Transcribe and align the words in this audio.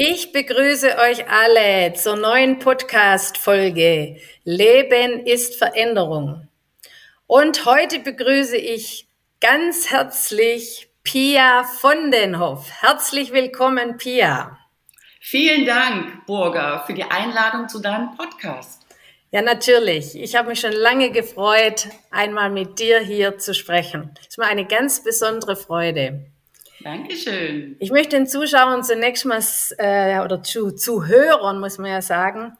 Ich 0.00 0.30
begrüße 0.30 0.96
euch 0.96 1.28
alle 1.28 1.92
zur 1.94 2.14
neuen 2.14 2.60
Podcast-Folge 2.60 4.20
Leben 4.44 5.26
ist 5.26 5.56
Veränderung. 5.56 6.46
Und 7.26 7.64
heute 7.64 7.98
begrüße 7.98 8.56
ich 8.56 9.08
ganz 9.40 9.90
herzlich 9.90 10.88
Pia 11.02 11.64
von 11.64 12.12
den 12.12 12.38
Hoff. 12.38 12.70
Herzlich 12.80 13.32
willkommen, 13.32 13.96
Pia. 13.96 14.56
Vielen 15.20 15.66
Dank, 15.66 16.26
Burger, 16.26 16.84
für 16.86 16.94
die 16.94 17.02
Einladung 17.02 17.68
zu 17.68 17.80
deinem 17.80 18.16
Podcast. 18.16 18.86
Ja, 19.32 19.42
natürlich. 19.42 20.14
Ich 20.14 20.36
habe 20.36 20.50
mich 20.50 20.60
schon 20.60 20.74
lange 20.74 21.10
gefreut, 21.10 21.88
einmal 22.12 22.50
mit 22.50 22.78
dir 22.78 23.00
hier 23.00 23.38
zu 23.38 23.52
sprechen. 23.52 24.14
Es 24.20 24.28
ist 24.28 24.38
mir 24.38 24.46
eine 24.46 24.64
ganz 24.64 25.02
besondere 25.02 25.56
Freude. 25.56 26.30
Dankeschön. 26.80 27.76
Ich 27.80 27.90
möchte 27.90 28.16
den 28.16 28.26
Zuschauern 28.26 28.84
zunächst 28.84 29.24
mal, 29.24 29.42
äh, 29.78 30.20
oder 30.20 30.42
zu 30.42 30.70
Zuhörern, 30.70 31.60
muss 31.60 31.78
man 31.78 31.90
ja 31.90 32.02
sagen, 32.02 32.56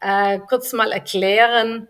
äh, 0.00 0.38
kurz 0.48 0.72
mal 0.72 0.92
erklären. 0.92 1.88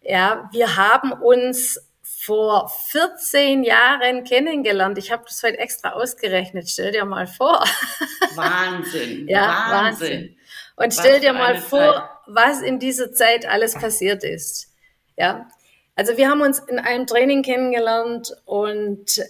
Ja, 0.00 0.48
wir 0.52 0.76
haben 0.76 1.12
uns 1.12 1.78
vor 2.02 2.70
14 2.88 3.64
Jahren 3.64 4.24
kennengelernt. 4.24 4.96
Ich 4.96 5.10
habe 5.10 5.24
das 5.26 5.42
heute 5.42 5.58
extra 5.58 5.90
ausgerechnet. 5.90 6.68
Stell 6.68 6.92
dir 6.92 7.04
mal 7.04 7.26
vor. 7.26 7.64
Wahnsinn. 8.34 9.26
ja, 9.28 9.66
Wahnsinn. 9.70 10.08
Wahnsinn. 10.08 10.36
Und 10.76 10.94
stell 10.94 11.20
dir 11.20 11.32
mal 11.32 11.58
vor, 11.58 11.94
Zeit. 11.94 12.02
was 12.26 12.62
in 12.62 12.78
dieser 12.78 13.12
Zeit 13.12 13.46
alles 13.46 13.74
passiert 13.74 14.24
ist. 14.24 14.72
Ja. 15.16 15.48
Also 15.94 16.16
wir 16.16 16.30
haben 16.30 16.40
uns 16.40 16.58
in 16.58 16.78
einem 16.78 17.06
Training 17.06 17.42
kennengelernt 17.42 18.34
und 18.46 19.20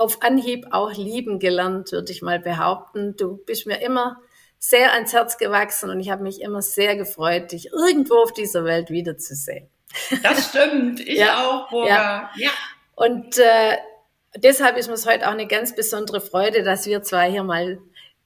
auf 0.00 0.22
Anhieb 0.22 0.66
auch 0.70 0.92
lieben 0.92 1.38
gelernt, 1.38 1.92
würde 1.92 2.10
ich 2.10 2.22
mal 2.22 2.40
behaupten. 2.40 3.16
Du 3.16 3.36
bist 3.36 3.66
mir 3.66 3.80
immer 3.82 4.18
sehr 4.58 4.92
ans 4.92 5.12
Herz 5.12 5.38
gewachsen 5.38 5.90
und 5.90 6.00
ich 6.00 6.10
habe 6.10 6.22
mich 6.22 6.40
immer 6.40 6.62
sehr 6.62 6.96
gefreut, 6.96 7.52
dich 7.52 7.72
irgendwo 7.72 8.16
auf 8.16 8.32
dieser 8.32 8.64
Welt 8.64 8.90
wiederzusehen. 8.90 9.68
Das 10.22 10.48
stimmt, 10.48 11.00
ich 11.00 11.18
ja, 11.18 11.46
auch, 11.46 11.70
Burger. 11.70 11.88
Ja. 11.88 12.30
ja. 12.36 12.50
Und 12.94 13.38
äh, 13.38 13.76
deshalb 14.36 14.76
ist 14.76 14.88
es 14.88 15.06
heute 15.06 15.26
auch 15.28 15.32
eine 15.32 15.46
ganz 15.46 15.74
besondere 15.74 16.20
Freude, 16.20 16.62
dass 16.62 16.86
wir 16.86 17.02
zwei 17.02 17.30
hier 17.30 17.44
mal 17.44 17.78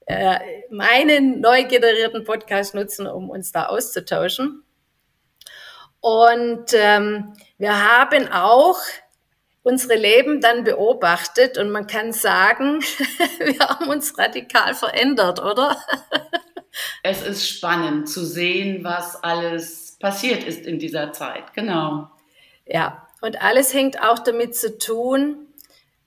äh, 0.05 0.39
meinen 0.69 1.41
neu 1.41 1.63
generierten 1.63 2.23
Podcast 2.23 2.75
nutzen, 2.75 3.07
um 3.07 3.29
uns 3.29 3.51
da 3.51 3.67
auszutauschen. 3.67 4.63
Und 5.99 6.73
ähm, 6.73 7.33
wir 7.57 7.81
haben 7.81 8.31
auch 8.31 8.77
unsere 9.65 9.95
Leben 9.95 10.41
dann 10.41 10.63
beobachtet 10.63 11.57
und 11.57 11.71
man 11.71 11.87
kann 11.87 12.13
sagen, 12.13 12.81
wir 13.39 13.57
haben 13.59 13.89
uns 13.89 14.15
radikal 14.15 14.75
verändert, 14.75 15.41
oder? 15.41 15.75
es 17.03 17.23
ist 17.23 17.49
spannend 17.49 18.07
zu 18.07 18.23
sehen, 18.23 18.83
was 18.83 19.21
alles 19.23 19.97
passiert 19.99 20.43
ist 20.43 20.67
in 20.67 20.77
dieser 20.77 21.13
Zeit, 21.13 21.55
genau. 21.55 22.11
Ja, 22.67 23.07
und 23.21 23.41
alles 23.41 23.73
hängt 23.73 23.99
auch 24.03 24.19
damit 24.19 24.55
zu 24.55 24.77
tun, 24.77 25.47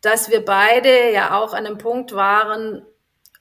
dass 0.03 0.31
wir 0.31 0.44
beide 0.44 1.12
ja 1.12 1.37
auch 1.37 1.53
an 1.53 1.66
einem 1.66 1.78
Punkt 1.78 2.15
waren 2.15 2.87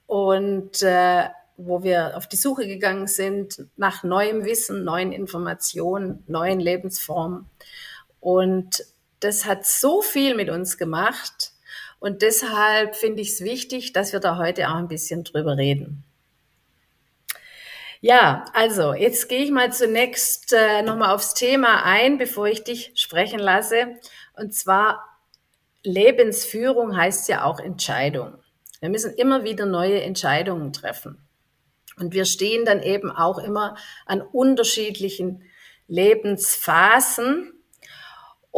und 0.08 0.82
äh, 0.82 1.26
wo 1.58 1.84
wir 1.84 2.18
auf 2.18 2.26
die 2.26 2.38
Suche 2.38 2.66
gegangen 2.66 3.06
sind 3.06 3.68
nach 3.76 4.02
neuem 4.02 4.46
Wissen, 4.46 4.84
neuen 4.84 5.12
Informationen, 5.12 6.24
neuen 6.26 6.60
Lebensformen. 6.60 7.48
Und 8.20 8.84
das 9.20 9.46
hat 9.46 9.66
so 9.66 10.02
viel 10.02 10.36
mit 10.36 10.50
uns 10.50 10.78
gemacht. 10.78 11.54
Und 12.00 12.22
deshalb 12.22 12.96
finde 12.96 13.22
ich 13.22 13.30
es 13.30 13.42
wichtig, 13.42 13.94
dass 13.94 14.14
wir 14.14 14.20
da 14.20 14.38
heute 14.38 14.70
auch 14.70 14.76
ein 14.76 14.88
bisschen 14.88 15.24
drüber 15.24 15.58
reden. 15.58 16.04
Ja, 18.00 18.46
also 18.54 18.94
jetzt 18.94 19.28
gehe 19.28 19.44
ich 19.44 19.50
mal 19.50 19.74
zunächst 19.74 20.54
äh, 20.54 20.84
nochmal 20.84 21.16
aufs 21.16 21.34
Thema 21.34 21.84
ein, 21.84 22.20
bevor 22.20 22.48
ich 22.48 22.64
dich 22.64 22.92
sprechen 22.96 23.40
lasse. 23.40 23.98
Und 24.34 24.54
zwar 24.54 25.04
Lebensführung 25.84 26.96
heißt 26.96 27.28
ja 27.28 27.44
auch 27.44 27.60
Entscheidung. 27.60 28.36
Wir 28.80 28.90
müssen 28.90 29.14
immer 29.14 29.44
wieder 29.44 29.66
neue 29.66 30.02
Entscheidungen 30.02 30.74
treffen. 30.74 31.28
Und 31.98 32.14
wir 32.14 32.26
stehen 32.26 32.66
dann 32.66 32.84
eben 32.84 33.10
auch 33.10 33.40
immer 33.40 33.76
an 34.06 34.22
unterschiedlichen 34.22 35.44
Lebensphasen. 35.88 37.54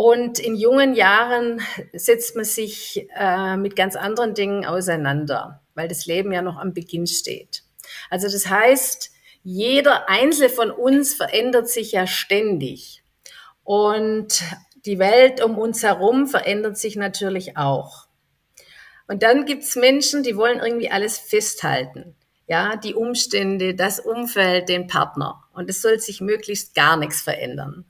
Und 0.01 0.39
in 0.39 0.55
jungen 0.55 0.93
Jahren 0.93 1.61
setzt 1.91 2.37
man 2.37 2.45
sich 2.45 3.05
äh, 3.17 3.57
mit 3.57 3.75
ganz 3.75 3.97
anderen 3.97 4.33
Dingen 4.33 4.65
auseinander, 4.65 5.61
weil 5.75 5.89
das 5.89 6.05
Leben 6.05 6.31
ja 6.31 6.41
noch 6.41 6.55
am 6.55 6.73
Beginn 6.73 7.05
steht. 7.05 7.63
Also 8.09 8.29
das 8.29 8.47
heißt, 8.47 9.11
jeder 9.43 10.07
Einzelne 10.07 10.47
von 10.47 10.71
uns 10.71 11.13
verändert 11.15 11.67
sich 11.67 11.91
ja 11.91 12.07
ständig. 12.07 13.03
Und 13.65 14.41
die 14.85 14.99
Welt 14.99 15.43
um 15.43 15.57
uns 15.57 15.83
herum 15.83 16.27
verändert 16.27 16.77
sich 16.77 16.95
natürlich 16.95 17.57
auch. 17.57 18.07
Und 19.09 19.21
dann 19.21 19.43
gibt's 19.43 19.75
Menschen, 19.75 20.23
die 20.23 20.37
wollen 20.37 20.59
irgendwie 20.59 20.89
alles 20.89 21.17
festhalten. 21.19 22.15
Ja, 22.47 22.77
die 22.77 22.95
Umstände, 22.95 23.75
das 23.75 23.99
Umfeld, 23.99 24.69
den 24.69 24.87
Partner. 24.87 25.43
Und 25.51 25.69
es 25.69 25.81
soll 25.81 25.99
sich 25.99 26.21
möglichst 26.21 26.73
gar 26.73 26.95
nichts 26.95 27.19
verändern. 27.19 27.83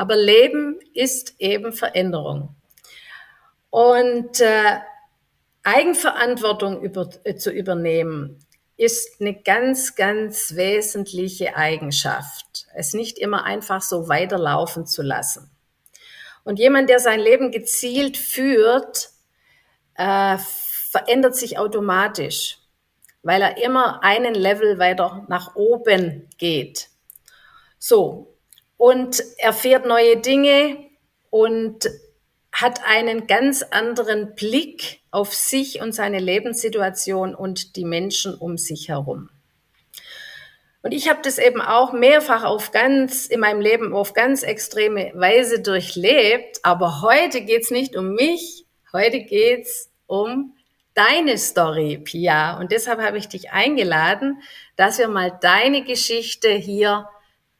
Aber 0.00 0.16
Leben 0.16 0.78
ist 0.94 1.34
eben 1.40 1.74
Veränderung. 1.74 2.56
Und 3.68 4.40
äh, 4.40 4.78
Eigenverantwortung 5.62 6.80
über, 6.80 7.10
äh, 7.24 7.34
zu 7.34 7.50
übernehmen, 7.50 8.38
ist 8.78 9.20
eine 9.20 9.34
ganz, 9.34 9.96
ganz 9.96 10.56
wesentliche 10.56 11.54
Eigenschaft. 11.54 12.66
Es 12.74 12.94
nicht 12.94 13.18
immer 13.18 13.44
einfach 13.44 13.82
so 13.82 14.08
weiterlaufen 14.08 14.86
zu 14.86 15.02
lassen. 15.02 15.50
Und 16.44 16.58
jemand, 16.58 16.88
der 16.88 16.98
sein 16.98 17.20
Leben 17.20 17.50
gezielt 17.50 18.16
führt, 18.16 19.10
äh, 19.96 20.38
verändert 20.38 21.36
sich 21.36 21.58
automatisch, 21.58 22.56
weil 23.22 23.42
er 23.42 23.62
immer 23.62 24.02
einen 24.02 24.34
Level 24.34 24.78
weiter 24.78 25.26
nach 25.28 25.56
oben 25.56 26.30
geht. 26.38 26.88
So, 27.78 28.30
und 28.80 29.22
erfährt 29.36 29.84
neue 29.84 30.16
Dinge 30.16 30.78
und 31.28 31.90
hat 32.50 32.80
einen 32.86 33.26
ganz 33.26 33.62
anderen 33.62 34.34
Blick 34.34 35.00
auf 35.10 35.34
sich 35.34 35.82
und 35.82 35.92
seine 35.92 36.18
Lebenssituation 36.18 37.34
und 37.34 37.76
die 37.76 37.84
Menschen 37.84 38.34
um 38.34 38.56
sich 38.56 38.88
herum. 38.88 39.28
Und 40.80 40.92
ich 40.92 41.10
habe 41.10 41.20
das 41.22 41.36
eben 41.36 41.60
auch 41.60 41.92
mehrfach 41.92 42.42
auf 42.42 42.72
ganz 42.72 43.26
in 43.26 43.40
meinem 43.40 43.60
Leben 43.60 43.92
auf 43.92 44.14
ganz 44.14 44.42
extreme 44.42 45.12
Weise 45.14 45.60
durchlebt. 45.60 46.60
Aber 46.62 47.02
heute 47.02 47.42
geht's 47.42 47.70
nicht 47.70 47.96
um 47.96 48.14
mich, 48.14 48.64
heute 48.94 49.20
geht's 49.20 49.90
um 50.06 50.54
deine 50.94 51.36
Story, 51.36 51.98
Pia. 51.98 52.58
Und 52.58 52.72
deshalb 52.72 53.02
habe 53.02 53.18
ich 53.18 53.28
dich 53.28 53.50
eingeladen, 53.50 54.40
dass 54.76 54.98
wir 54.98 55.08
mal 55.08 55.38
deine 55.42 55.84
Geschichte 55.84 56.48
hier 56.48 57.06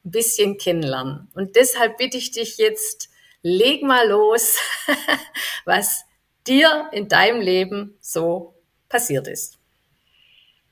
ein 0.05 0.11
bisschen 0.11 0.59
kennenlernen. 0.59 1.29
Und 1.35 1.57
deshalb 1.57 1.99
bitte 1.99 2.19
ich 2.19 2.31
dich 2.31 2.59
jetzt, 2.59 3.11
leg 3.43 3.83
mal 3.83 4.09
los, 4.09 4.59
was 5.65 6.05
dir 6.47 6.89
in 6.93 7.09
deinem 7.09 7.41
Leben 7.41 7.97
so 8.01 8.55
passiert 8.89 9.29
ist. 9.29 9.59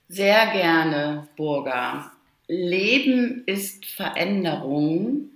Sehr 0.09 0.47
gerne, 0.53 1.29
Burga. 1.37 2.13
Leben 2.47 3.43
ist 3.45 3.85
Veränderung. 3.85 5.31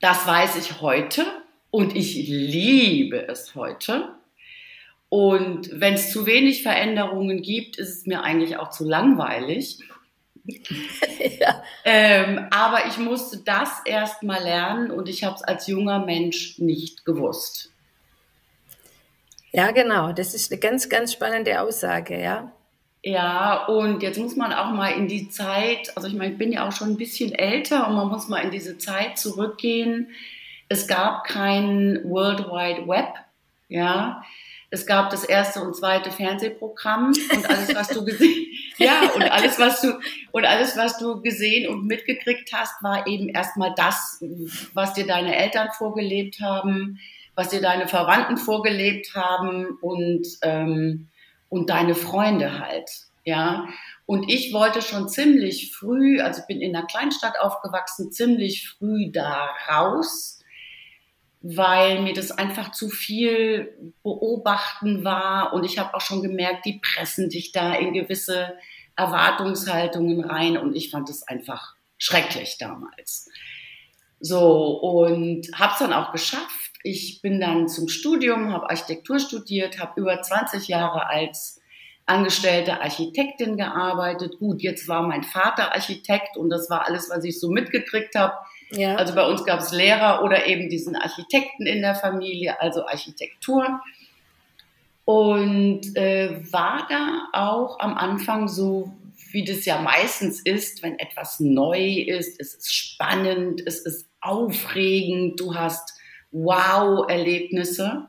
Das 0.00 0.26
weiß 0.26 0.56
ich 0.56 0.80
heute 0.80 1.24
und 1.70 1.94
ich 1.94 2.14
liebe 2.26 3.28
es 3.28 3.54
heute. 3.54 4.14
Und 5.10 5.68
wenn 5.78 5.92
es 5.92 6.10
zu 6.10 6.24
wenig 6.24 6.62
Veränderungen 6.62 7.42
gibt, 7.42 7.76
ist 7.76 7.98
es 7.98 8.06
mir 8.06 8.22
eigentlich 8.22 8.56
auch 8.56 8.70
zu 8.70 8.88
langweilig. 8.88 9.78
Ja. 10.44 11.62
ähm, 11.84 12.46
aber 12.50 12.86
ich 12.86 12.98
musste 12.98 13.38
das 13.38 13.80
erst 13.84 14.22
mal 14.22 14.42
lernen 14.42 14.90
und 14.90 15.08
ich 15.08 15.24
habe 15.24 15.36
es 15.36 15.42
als 15.42 15.66
junger 15.66 15.98
Mensch 16.04 16.58
nicht 16.58 17.04
gewusst. 17.04 17.70
Ja, 19.52 19.70
genau. 19.70 20.12
Das 20.12 20.34
ist 20.34 20.50
eine 20.50 20.60
ganz, 20.60 20.88
ganz 20.88 21.12
spannende 21.12 21.60
Aussage, 21.60 22.20
ja. 22.20 22.52
Ja, 23.04 23.66
und 23.66 24.02
jetzt 24.02 24.18
muss 24.18 24.36
man 24.36 24.52
auch 24.52 24.70
mal 24.70 24.90
in 24.90 25.08
die 25.08 25.28
Zeit, 25.28 25.94
also 25.96 26.06
ich 26.06 26.14
meine, 26.14 26.32
ich 26.32 26.38
bin 26.38 26.52
ja 26.52 26.66
auch 26.66 26.72
schon 26.72 26.90
ein 26.90 26.96
bisschen 26.96 27.34
älter 27.34 27.88
und 27.88 27.96
man 27.96 28.08
muss 28.08 28.28
mal 28.28 28.38
in 28.38 28.52
diese 28.52 28.78
Zeit 28.78 29.18
zurückgehen. 29.18 30.10
Es 30.68 30.86
gab 30.86 31.24
kein 31.24 32.00
World 32.04 32.46
Wide 32.46 32.86
Web, 32.86 33.14
ja. 33.68 34.22
Es 34.72 34.86
gab 34.86 35.10
das 35.10 35.22
erste 35.22 35.60
und 35.60 35.76
zweite 35.76 36.10
Fernsehprogramm 36.10 37.08
und 37.08 37.46
alles, 37.50 37.74
was 37.74 37.88
du 37.88 38.06
gesehen, 38.06 38.46
ja, 38.78 39.10
und 39.14 39.22
alles, 39.22 39.58
was 39.58 39.82
du, 39.82 39.98
und 40.30 40.46
alles, 40.46 40.78
was 40.78 40.96
du 40.96 41.20
gesehen 41.20 41.68
und 41.68 41.86
mitgekriegt 41.86 42.50
hast, 42.54 42.82
war 42.82 43.06
eben 43.06 43.28
erstmal 43.28 43.74
das, 43.76 44.24
was 44.72 44.94
dir 44.94 45.06
deine 45.06 45.36
Eltern 45.36 45.68
vorgelebt 45.76 46.40
haben, 46.40 46.98
was 47.34 47.50
dir 47.50 47.60
deine 47.60 47.86
Verwandten 47.86 48.38
vorgelebt 48.38 49.14
haben 49.14 49.76
und, 49.82 50.26
ähm, 50.40 51.08
und 51.50 51.68
deine 51.68 51.94
Freunde 51.94 52.58
halt, 52.58 52.88
ja. 53.24 53.68
Und 54.06 54.30
ich 54.30 54.54
wollte 54.54 54.80
schon 54.80 55.06
ziemlich 55.06 55.76
früh, 55.76 56.18
also 56.22 56.40
ich 56.40 56.46
bin 56.46 56.62
in 56.62 56.74
einer 56.74 56.86
Kleinstadt 56.86 57.38
aufgewachsen, 57.38 58.10
ziemlich 58.10 58.70
früh 58.70 59.12
da 59.12 59.50
raus 59.68 60.41
weil 61.42 62.00
mir 62.00 62.14
das 62.14 62.30
einfach 62.30 62.70
zu 62.72 62.88
viel 62.88 63.94
beobachten 64.02 65.04
war 65.04 65.52
und 65.52 65.64
ich 65.64 65.78
habe 65.78 65.94
auch 65.94 66.00
schon 66.00 66.22
gemerkt, 66.22 66.64
die 66.64 66.80
pressen 66.80 67.28
dich 67.28 67.52
da 67.52 67.74
in 67.74 67.92
gewisse 67.92 68.54
Erwartungshaltungen 68.96 70.24
rein 70.24 70.56
und 70.56 70.76
ich 70.76 70.90
fand 70.90 71.10
es 71.10 71.26
einfach 71.26 71.74
schrecklich 71.98 72.58
damals. 72.58 73.28
So 74.20 74.78
und 74.78 75.48
habe 75.54 75.72
es 75.72 75.78
dann 75.80 75.92
auch 75.92 76.12
geschafft. 76.12 76.70
Ich 76.84 77.20
bin 77.22 77.40
dann 77.40 77.68
zum 77.68 77.88
Studium, 77.88 78.52
habe 78.52 78.70
Architektur 78.70 79.18
studiert, 79.18 79.80
habe 79.80 80.00
über 80.00 80.22
20 80.22 80.68
Jahre 80.68 81.08
als 81.08 81.60
angestellte 82.06 82.80
Architektin 82.80 83.56
gearbeitet. 83.56 84.38
Gut, 84.38 84.62
jetzt 84.62 84.86
war 84.86 85.02
mein 85.02 85.24
Vater 85.24 85.72
Architekt 85.72 86.36
und 86.36 86.50
das 86.50 86.70
war 86.70 86.86
alles, 86.86 87.10
was 87.10 87.24
ich 87.24 87.40
so 87.40 87.50
mitgekriegt 87.50 88.14
habe. 88.14 88.34
Ja. 88.74 88.96
Also 88.96 89.14
bei 89.14 89.26
uns 89.26 89.44
gab 89.44 89.60
es 89.60 89.72
Lehrer 89.72 90.22
oder 90.22 90.46
eben 90.46 90.68
diesen 90.68 90.96
Architekten 90.96 91.66
in 91.66 91.82
der 91.82 91.94
Familie, 91.94 92.60
also 92.60 92.86
Architektur. 92.86 93.80
Und 95.04 95.96
äh, 95.96 96.40
war 96.52 96.86
da 96.88 97.28
auch 97.32 97.80
am 97.80 97.98
Anfang 97.98 98.48
so, 98.48 98.92
wie 99.30 99.44
das 99.44 99.64
ja 99.64 99.80
meistens 99.80 100.40
ist, 100.40 100.82
wenn 100.82 100.98
etwas 100.98 101.40
neu 101.40 102.04
ist, 102.06 102.40
es 102.40 102.54
ist 102.54 102.74
spannend, 102.74 103.62
es 103.66 103.80
ist 103.80 104.06
aufregend, 104.20 105.40
du 105.40 105.54
hast 105.54 105.98
Wow-Erlebnisse. 106.30 108.08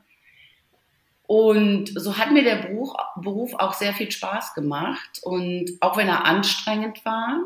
Und 1.26 1.90
so 1.94 2.18
hat 2.18 2.32
mir 2.32 2.44
der 2.44 2.68
Beruf, 3.16 3.54
auch 3.54 3.72
sehr 3.72 3.94
viel 3.94 4.10
Spaß 4.10 4.54
gemacht 4.54 5.20
und 5.22 5.70
auch 5.80 5.96
wenn 5.96 6.08
er 6.08 6.26
anstrengend 6.26 7.04
war. 7.04 7.38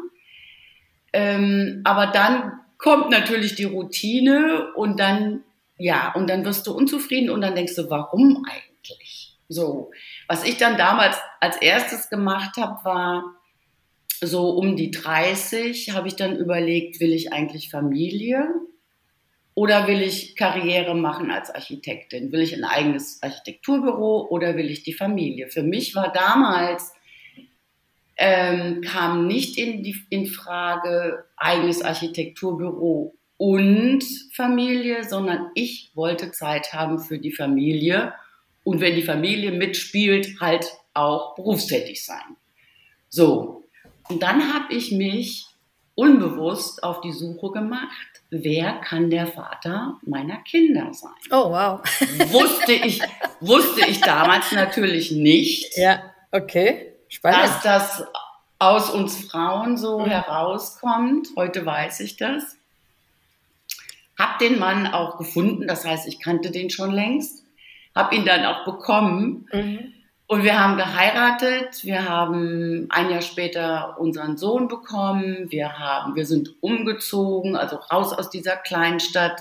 Ähm, 1.12 1.81
aber 1.85 2.09
dann 2.09 2.61
kommt 2.79 3.11
natürlich 3.11 3.57
die 3.57 3.65
Routine 3.65 4.73
und 4.75 4.99
dann, 4.99 5.45
ja, 5.77 6.13
und 6.15 6.31
dann 6.31 6.45
wirst 6.45 6.67
du 6.67 6.73
unzufrieden 6.73 7.31
und 7.31 7.41
dann 7.41 7.55
denkst 7.55 7.75
du, 7.75 7.91
warum 7.91 8.45
eigentlich? 8.49 9.37
So, 9.49 9.91
was 10.29 10.45
ich 10.45 10.57
dann 10.57 10.77
damals 10.77 11.17
als 11.41 11.57
erstes 11.57 12.09
gemacht 12.09 12.57
habe, 12.57 12.85
war 12.85 13.25
so 14.21 14.51
um 14.51 14.77
die 14.77 14.91
30, 14.91 15.91
habe 15.91 16.09
ich 16.09 16.17
dann 16.17 16.37
überlegt, 16.37 17.01
will 17.01 17.13
ich 17.13 17.33
eigentlich 17.33 17.71
Familie 17.71 18.49
oder 19.55 19.89
will 19.89 20.03
ich 20.03 20.37
Karriere 20.37 20.95
machen 20.95 21.31
als 21.31 21.51
Architektin? 21.51 22.31
Will 22.31 22.43
ich 22.43 22.55
ein 22.55 22.65
eigenes 22.65 23.23
Architekturbüro 23.23 24.29
oder 24.31 24.57
will 24.57 24.71
ich 24.71 24.83
die 24.83 24.93
Familie? 24.93 25.49
Für 25.49 25.63
mich 25.63 25.95
war 25.95 26.13
damals 26.13 26.93
ähm, 28.19 28.82
kam 28.82 29.29
nicht 29.29 29.56
in, 29.56 29.82
die, 29.85 29.97
in 30.11 30.26
Frage 30.26 31.25
eigenes 31.37 31.82
Architekturbüro 31.82 33.15
und 33.37 34.05
Familie, 34.35 35.05
sondern 35.05 35.50
ich 35.55 35.93
wollte 35.94 36.32
Zeit 36.32 36.73
haben 36.73 36.99
für 36.99 37.19
die 37.19 37.32
Familie 37.32 38.12
und 38.65 38.81
wenn 38.81 38.97
die 38.97 39.03
Familie 39.03 39.53
mitspielt, 39.53 40.41
halt 40.41 40.67
auch 40.94 41.37
berufstätig 41.37 42.05
sein. 42.05 42.37
So, 43.09 43.65
und 44.09 44.23
dann 44.23 44.53
habe 44.53 44.75
ich 44.75 44.91
mich 44.91 45.47
unbewusst 45.94 46.82
auf 46.82 47.00
die 47.00 47.12
Suche 47.12 47.53
gemacht, 47.53 48.23
wer 48.31 48.75
kann 48.75 49.11
der 49.11 49.29
Vater 49.29 49.99
meiner 50.05 50.38
Kinder 50.38 50.93
sein? 50.93 51.12
Oh, 51.31 51.50
wow. 51.50 51.81
wusste 52.32 52.73
ich, 52.73 53.00
wusste 53.41 53.88
ich 53.88 54.00
damals 54.00 54.50
natürlich 54.53 55.12
nicht. 55.12 55.76
Ja, 55.76 56.03
okay. 56.32 56.98
Spannend. 57.09 57.41
Dass 57.43 57.63
das 57.63 58.05
aus 58.59 58.91
uns 58.91 59.25
Frauen 59.25 59.77
so 59.77 60.01
mhm. 60.01 60.07
herauskommt. 60.07 61.29
Heute 61.37 61.65
weiß 61.65 62.01
ich 62.01 62.17
das. 62.17 62.57
Hab 64.19 64.39
den 64.41 64.59
Mann 64.59 64.87
auch 64.89 65.17
gefunden, 65.17 65.69
das 65.69 65.85
heißt, 65.85 66.09
ich 66.09 66.21
kannte 66.21 66.51
den 66.51 66.71
schon 66.71 66.91
längst. 66.91 67.45
Hab 67.95 68.13
ihn 68.13 68.25
dann 68.25 68.45
auch 68.45 68.65
bekommen. 68.65 69.49
Mhm. 69.53 69.93
Und 70.27 70.43
wir 70.43 70.61
haben 70.61 70.77
geheiratet. 70.77 71.85
Wir 71.85 72.07
haben 72.07 72.87
ein 72.91 73.11
Jahr 73.11 73.23
später 73.23 73.97
unseren 73.99 74.37
Sohn 74.37 74.69
bekommen. 74.69 75.51
Wir 75.51 75.79
haben, 75.79 76.17
wir 76.17 76.27
sind 76.27 76.55
umgezogen, 76.61 77.57
also 77.57 77.77
raus 77.77 78.13
aus 78.13 78.29
dieser 78.29 78.57
Kleinstadt. 78.57 79.41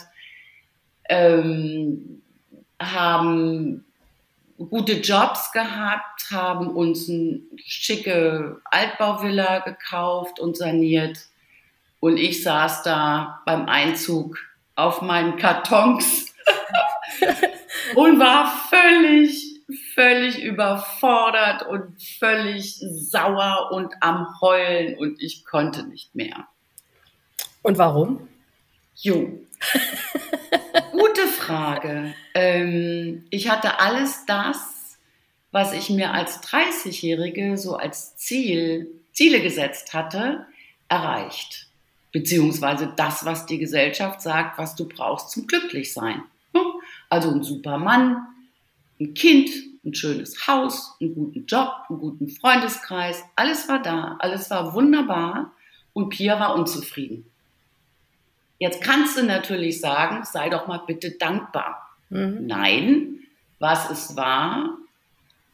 Ähm, 1.09 2.21
haben 2.79 3.86
gute 4.57 4.93
Jobs 4.93 5.51
gehabt, 5.51 6.31
haben 6.31 6.69
uns 6.69 7.09
eine 7.09 7.41
schicke 7.57 8.61
Altbauvilla 8.65 9.59
gekauft 9.59 10.39
und 10.39 10.57
saniert. 10.57 11.19
Und 11.99 12.17
ich 12.17 12.43
saß 12.43 12.83
da 12.83 13.41
beim 13.45 13.67
Einzug 13.67 14.37
auf 14.75 15.01
meinen 15.01 15.37
Kartons 15.37 16.33
und 17.95 18.19
war 18.19 18.51
völlig, 18.69 19.61
völlig 19.93 20.41
überfordert 20.41 21.67
und 21.67 22.01
völlig 22.19 22.79
sauer 22.79 23.71
und 23.71 23.93
am 24.01 24.27
Heulen 24.41 24.97
und 24.97 25.21
ich 25.21 25.45
konnte 25.45 25.87
nicht 25.87 26.13
mehr. 26.15 26.47
Und 27.63 27.77
warum? 27.77 28.27
Jo. 28.95 29.39
Gute 30.91 31.27
Frage. 31.27 32.13
Ähm, 32.33 33.25
ich 33.29 33.49
hatte 33.49 33.79
alles 33.79 34.25
das, 34.25 34.97
was 35.51 35.73
ich 35.73 35.89
mir 35.89 36.13
als 36.13 36.41
30-Jährige 36.43 37.57
so 37.57 37.75
als 37.75 38.15
Ziel, 38.17 38.87
Ziele 39.11 39.41
gesetzt 39.41 39.93
hatte, 39.93 40.45
erreicht. 40.87 41.67
Beziehungsweise 42.11 42.93
das, 42.95 43.25
was 43.25 43.45
die 43.45 43.57
Gesellschaft 43.57 44.21
sagt, 44.21 44.57
was 44.57 44.75
du 44.75 44.87
brauchst 44.87 45.31
zum 45.31 45.47
Glücklichsein. 45.47 46.23
Also 47.09 47.31
ein 47.31 47.43
super 47.43 47.77
Mann, 47.77 48.27
ein 48.99 49.13
Kind, 49.13 49.49
ein 49.85 49.93
schönes 49.93 50.47
Haus, 50.47 50.95
einen 50.99 51.15
guten 51.15 51.45
Job, 51.45 51.71
einen 51.89 51.99
guten 51.99 52.29
Freundeskreis. 52.29 53.23
Alles 53.35 53.69
war 53.69 53.81
da, 53.81 54.17
alles 54.19 54.49
war 54.49 54.73
wunderbar 54.73 55.53
und 55.93 56.09
Pia 56.09 56.39
war 56.39 56.55
unzufrieden. 56.55 57.25
Jetzt 58.59 58.81
kannst 58.81 59.17
du 59.17 59.23
natürlich 59.23 59.79
sagen, 59.79 60.23
sei 60.23 60.49
doch 60.49 60.67
mal 60.67 60.81
bitte 60.85 61.11
dankbar. 61.11 61.89
Mhm. 62.09 62.47
Nein, 62.47 63.19
was 63.59 63.89
es 63.89 64.15
war, 64.15 64.77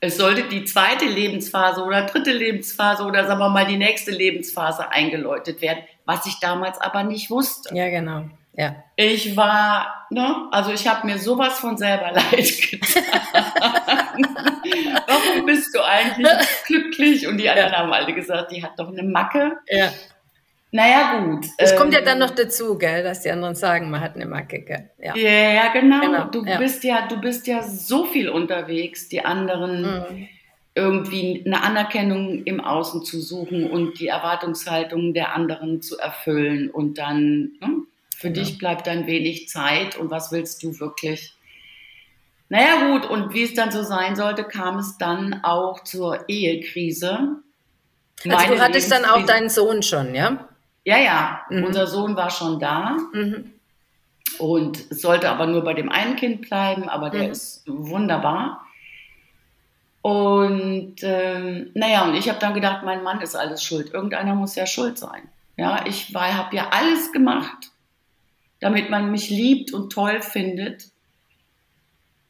es 0.06 0.18
sollte 0.18 0.44
die 0.44 0.66
zweite 0.66 1.06
Lebensphase 1.06 1.82
oder 1.82 2.02
dritte 2.02 2.34
Lebensphase 2.34 3.04
oder 3.04 3.26
sagen 3.26 3.40
wir 3.40 3.48
mal 3.48 3.66
die 3.66 3.78
nächste 3.78 4.12
Lebensphase 4.12 4.92
eingeläutet 4.92 5.62
werden, 5.62 5.82
was 6.04 6.26
ich 6.26 6.42
damals 6.42 6.80
aber 6.82 7.04
nicht 7.04 7.30
wusste. 7.30 7.74
Ja, 7.74 7.88
genau. 7.90 8.26
Ja. 8.52 8.76
Ich 8.98 9.38
war, 9.38 10.06
ne, 10.10 10.50
also 10.52 10.74
ich 10.74 10.88
habe 10.88 11.08
mir 11.08 11.18
sowas 11.20 11.58
von 11.58 11.78
selber 11.78 12.12
leid 12.14 12.62
getan. 12.70 13.04
Warum 15.08 15.46
bist 15.46 15.74
du 15.74 15.82
eigentlich 15.82 16.28
glücklich? 16.68 17.26
Und 17.26 17.38
die 17.38 17.50
anderen 17.50 17.72
haben 17.72 17.94
alle 17.94 18.14
gesagt, 18.14 18.52
die 18.52 18.62
hat 18.62 18.78
doch 18.78 18.90
eine 18.90 19.04
Macke. 19.04 19.54
Ja. 19.70 19.90
Naja, 20.76 21.20
gut. 21.20 21.46
Es 21.60 21.76
kommt 21.76 21.94
ja 21.94 22.02
dann 22.02 22.20
ähm, 22.20 22.28
noch 22.28 22.32
dazu, 22.32 22.80
gell, 22.80 23.04
dass 23.04 23.22
die 23.22 23.30
anderen 23.30 23.54
sagen, 23.54 23.92
man 23.92 24.02
hat 24.02 24.16
eine 24.16 24.26
Macke, 24.26 24.62
gell? 24.62 24.90
Ja, 24.98 25.16
ja 25.16 25.72
genau. 25.72 26.02
genau. 26.02 26.24
Du 26.32 26.44
ja. 26.44 26.58
bist 26.58 26.84
ja, 26.84 27.06
du 27.06 27.22
bist 27.22 27.46
ja 27.46 27.62
so 27.62 28.06
viel 28.06 28.28
unterwegs, 28.28 29.08
die 29.08 29.24
anderen 29.24 29.84
mhm. 29.84 30.28
irgendwie 30.74 31.44
eine 31.46 31.62
Anerkennung 31.62 32.44
im 32.46 32.60
Außen 32.60 33.06
zu 33.06 33.22
suchen 33.22 33.70
und 33.70 34.00
die 34.00 34.08
Erwartungshaltung 34.08 35.14
der 35.14 35.36
anderen 35.36 35.84
zu 35.84 36.00
erfüllen 36.00 36.72
und 36.72 36.98
dann, 36.98 37.52
ne, 37.62 37.84
für 38.18 38.32
genau. 38.32 38.40
dich 38.40 38.58
bleibt 38.58 38.88
dann 38.88 39.06
wenig 39.06 39.50
Zeit 39.50 39.96
und 39.96 40.10
was 40.10 40.32
willst 40.32 40.64
du 40.64 40.80
wirklich? 40.80 41.36
Naja, 42.50 42.92
gut, 42.92 43.08
und 43.08 43.36
wie 43.36 43.44
es 43.44 43.54
dann 43.54 43.70
so 43.70 43.84
sein 43.84 44.16
sollte, 44.16 44.44
kam 44.44 44.80
es 44.80 44.98
dann 44.98 45.42
auch 45.44 45.84
zur 45.84 46.28
Ehekrise. 46.28 47.44
Also 48.28 48.56
du 48.56 48.60
hattest 48.60 48.92
dann 48.92 49.06
auch 49.06 49.24
deinen 49.28 49.50
Sohn 49.50 49.84
schon, 49.84 50.16
ja? 50.16 50.50
Ja, 50.86 50.98
ja, 50.98 51.42
mhm. 51.50 51.64
unser 51.66 51.88
Sohn 51.88 52.16
war 52.16 52.30
schon 52.30 52.60
da. 52.60 52.98
Mhm. 53.14 53.52
Und 54.40 54.78
sollte 54.90 55.30
aber 55.30 55.46
nur 55.46 55.64
bei 55.64 55.74
dem 55.74 55.90
einen 55.90 56.16
Kind 56.16 56.42
bleiben, 56.42 56.90
aber 56.90 57.10
der 57.10 57.26
mhm. 57.26 57.32
ist 57.32 57.64
wunderbar. 57.68 58.66
Und 60.02 60.96
ähm, 61.02 61.72
naja, 61.76 62.04
und 62.04 62.16
ich 62.16 62.28
habe 62.28 62.40
dann 62.40 62.54
gedacht, 62.54 62.84
mein 62.84 63.04
Mann 63.04 63.22
ist 63.22 63.36
alles 63.36 63.64
schuld. 63.64 63.94
Irgendeiner 63.94 64.36
muss 64.36 64.56
ja 64.56 64.66
schuld 64.66 64.98
sein. 64.98 65.30
Ja, 65.56 65.86
ich 65.86 66.14
habe 66.14 66.56
ja 66.56 66.70
alles 66.72 67.12
gemacht, 67.12 67.72
damit 68.60 68.90
man 68.90 69.12
mich 69.12 69.30
liebt 69.30 69.72
und 69.72 69.94
toll 69.94 70.22
findet. 70.22 70.93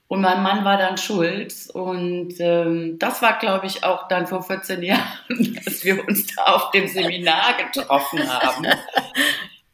Und 0.08 0.22
mein 0.22 0.44
Mann 0.44 0.64
war 0.64 0.78
dann 0.78 0.98
schuld. 0.98 1.54
Und 1.74 2.34
ähm, 2.40 2.98
das 3.00 3.22
war, 3.22 3.40
glaube 3.40 3.66
ich, 3.66 3.84
auch 3.84 4.08
dann 4.08 4.28
vor 4.28 4.44
14 4.44 4.84
Jahren, 4.84 5.02
dass 5.66 5.84
wir 5.84 6.08
uns 6.08 6.28
da 6.36 6.44
auf 6.44 6.72
dem 6.72 6.88
Seminar 6.88 7.56
getroffen 7.58 8.20
haben. 8.28 8.68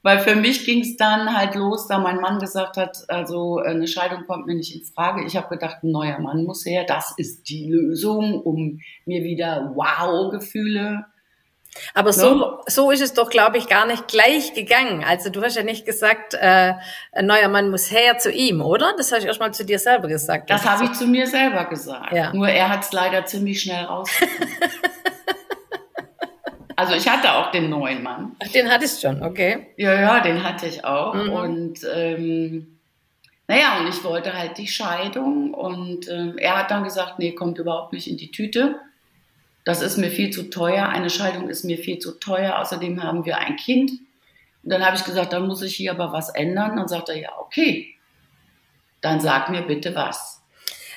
Weil 0.01 0.19
für 0.19 0.35
mich 0.35 0.65
ging 0.65 0.79
es 0.79 0.95
dann 0.95 1.35
halt 1.35 1.55
los, 1.55 1.87
da 1.87 1.99
mein 1.99 2.21
Mann 2.21 2.39
gesagt 2.39 2.77
hat, 2.77 3.03
also 3.09 3.57
eine 3.57 3.85
Scheidung 3.85 4.25
kommt 4.27 4.45
mir 4.45 4.55
nicht 4.55 4.73
in 4.73 4.85
Frage. 4.85 5.25
Ich 5.25 5.35
habe 5.35 5.49
gedacht, 5.49 5.83
ein 5.83 5.91
neuer 5.91 6.19
Mann 6.19 6.45
muss 6.45 6.65
her. 6.65 6.85
Das 6.87 7.13
ist 7.17 7.49
die 7.49 7.69
Lösung, 7.69 8.41
um 8.41 8.79
mir 9.05 9.23
wieder 9.23 9.73
Wow-Gefühle 9.75 11.05
aber 11.93 12.13
so, 12.13 12.59
so 12.67 12.91
ist 12.91 13.01
es 13.01 13.13
doch, 13.13 13.29
glaube 13.29 13.57
ich, 13.57 13.67
gar 13.67 13.85
nicht 13.85 14.07
gleich 14.07 14.53
gegangen. 14.53 15.03
Also 15.03 15.29
du 15.29 15.41
hast 15.41 15.55
ja 15.55 15.63
nicht 15.63 15.85
gesagt, 15.85 16.33
äh, 16.33 16.73
ein 17.11 17.25
neuer 17.25 17.47
Mann 17.47 17.69
muss 17.69 17.91
her 17.91 18.17
zu 18.17 18.31
ihm, 18.31 18.61
oder? 18.61 18.93
Das 18.97 19.11
hast 19.11 19.23
du 19.23 19.27
erst 19.27 19.39
mal 19.39 19.53
zu 19.53 19.65
dir 19.65 19.79
selber 19.79 20.07
gesagt. 20.07 20.49
Das 20.49 20.65
habe 20.65 20.85
ich 20.85 20.93
zu 20.93 21.07
mir 21.07 21.27
selber 21.27 21.65
gesagt. 21.65 22.13
Ja. 22.13 22.33
Nur 22.33 22.49
er 22.49 22.69
hat 22.69 22.83
es 22.83 22.91
leider 22.91 23.25
ziemlich 23.25 23.61
schnell 23.61 23.85
rausgefunden. 23.85 24.47
also 26.75 26.93
ich 26.93 27.09
hatte 27.09 27.33
auch 27.33 27.51
den 27.51 27.69
neuen 27.69 28.03
Mann. 28.03 28.35
Ach, 28.43 28.51
den 28.51 28.69
hattest 28.69 29.03
du 29.03 29.07
schon, 29.07 29.23
okay. 29.23 29.67
Ja, 29.77 29.99
ja, 29.99 30.19
den 30.19 30.43
hatte 30.43 30.67
ich 30.67 30.85
auch. 30.85 31.13
Mhm. 31.13 31.29
Und 31.29 31.79
ähm, 31.93 32.79
naja, 33.47 33.79
und 33.79 33.87
ich 33.87 34.03
wollte 34.03 34.37
halt 34.37 34.57
die 34.57 34.67
Scheidung. 34.67 35.53
Und 35.53 36.07
ähm, 36.09 36.37
er 36.37 36.57
hat 36.57 36.71
dann 36.71 36.83
gesagt, 36.83 37.19
nee, 37.19 37.33
kommt 37.33 37.57
überhaupt 37.57 37.93
nicht 37.93 38.07
in 38.07 38.17
die 38.17 38.31
Tüte 38.31 38.79
das 39.69 39.81
ist 39.81 39.97
mir 39.97 40.09
viel 40.09 40.31
zu 40.31 40.49
teuer, 40.49 40.89
eine 40.89 41.11
Scheidung 41.11 41.47
ist 41.47 41.63
mir 41.63 41.77
viel 41.77 41.99
zu 41.99 42.13
teuer, 42.13 42.57
außerdem 42.57 43.03
haben 43.03 43.25
wir 43.25 43.37
ein 43.37 43.55
Kind. 43.55 43.91
Und 44.63 44.71
dann 44.71 44.83
habe 44.83 44.95
ich 44.95 45.03
gesagt, 45.03 45.31
dann 45.31 45.47
muss 45.47 45.61
ich 45.61 45.75
hier 45.75 45.91
aber 45.91 46.11
was 46.11 46.29
ändern. 46.29 46.75
Dann 46.75 46.87
sagt 46.87 47.09
er, 47.09 47.17
ja, 47.17 47.29
okay, 47.39 47.95
dann 49.01 49.21
sag 49.21 49.49
mir 49.49 49.61
bitte 49.61 49.93
was. 49.95 50.41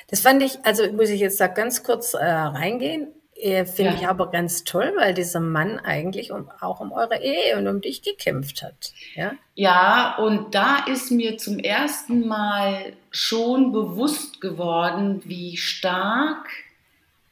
Das 0.09 0.21
fand 0.21 0.41
ich, 0.41 0.57
also 0.63 0.91
muss 0.91 1.09
ich 1.09 1.21
jetzt 1.21 1.39
da 1.39 1.47
ganz 1.47 1.83
kurz 1.83 2.13
äh, 2.13 2.25
reingehen. 2.25 3.07
Äh, 3.35 3.65
Finde 3.65 3.91
ja. 3.91 3.97
ich 3.99 4.07
aber 4.07 4.31
ganz 4.31 4.63
toll, 4.63 4.91
weil 4.97 5.13
dieser 5.13 5.39
Mann 5.39 5.79
eigentlich 5.79 6.31
um, 6.31 6.49
auch 6.59 6.79
um 6.79 6.91
eure 6.91 7.21
Ehe 7.21 7.57
und 7.57 7.67
um 7.67 7.79
dich 7.79 8.01
gekämpft 8.01 8.63
hat. 8.63 8.93
Ja? 9.15 9.33
ja, 9.55 10.15
und 10.17 10.55
da 10.55 10.85
ist 10.87 11.11
mir 11.11 11.37
zum 11.37 11.59
ersten 11.59 12.27
Mal 12.27 12.93
schon 13.11 13.71
bewusst 13.71 14.41
geworden, 14.41 15.21
wie 15.25 15.57
stark 15.57 16.47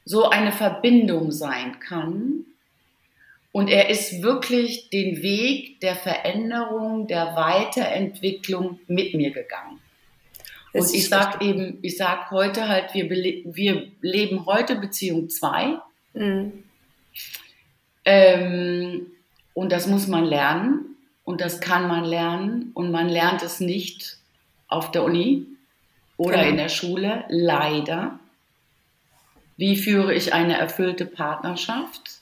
so 0.04 0.28
eine 0.28 0.52
Verbindung 0.52 1.30
sein 1.32 1.78
kann. 1.80 2.44
Und 3.52 3.68
er 3.68 3.90
ist 3.90 4.22
wirklich 4.22 4.88
den 4.90 5.22
Weg 5.22 5.80
der 5.80 5.94
Veränderung, 5.94 7.06
der 7.06 7.36
Weiterentwicklung 7.36 8.80
mit 8.86 9.14
mir 9.14 9.30
gegangen. 9.30 9.78
Und 10.72 10.92
ich 10.94 11.08
sag 11.08 11.42
eben, 11.42 11.78
ich 11.82 11.98
sag 11.98 12.30
heute 12.30 12.66
halt, 12.66 12.94
wir, 12.94 13.10
wir 13.10 13.88
leben 14.00 14.46
heute 14.46 14.76
Beziehung 14.76 15.28
2. 15.28 15.76
Mhm. 16.14 16.64
Ähm, 18.04 19.06
und 19.54 19.70
das 19.70 19.86
muss 19.86 20.06
man 20.08 20.24
lernen 20.24 20.96
und 21.24 21.40
das 21.40 21.60
kann 21.60 21.88
man 21.88 22.04
lernen 22.04 22.70
und 22.74 22.90
man 22.90 23.08
lernt 23.08 23.42
es 23.42 23.60
nicht 23.60 24.16
auf 24.66 24.90
der 24.90 25.04
Uni 25.04 25.46
oder 26.16 26.38
genau. 26.38 26.48
in 26.48 26.56
der 26.56 26.68
Schule, 26.68 27.24
leider. 27.28 28.18
Wie 29.56 29.76
führe 29.76 30.14
ich 30.14 30.32
eine 30.32 30.58
erfüllte 30.58 31.06
Partnerschaft? 31.06 32.20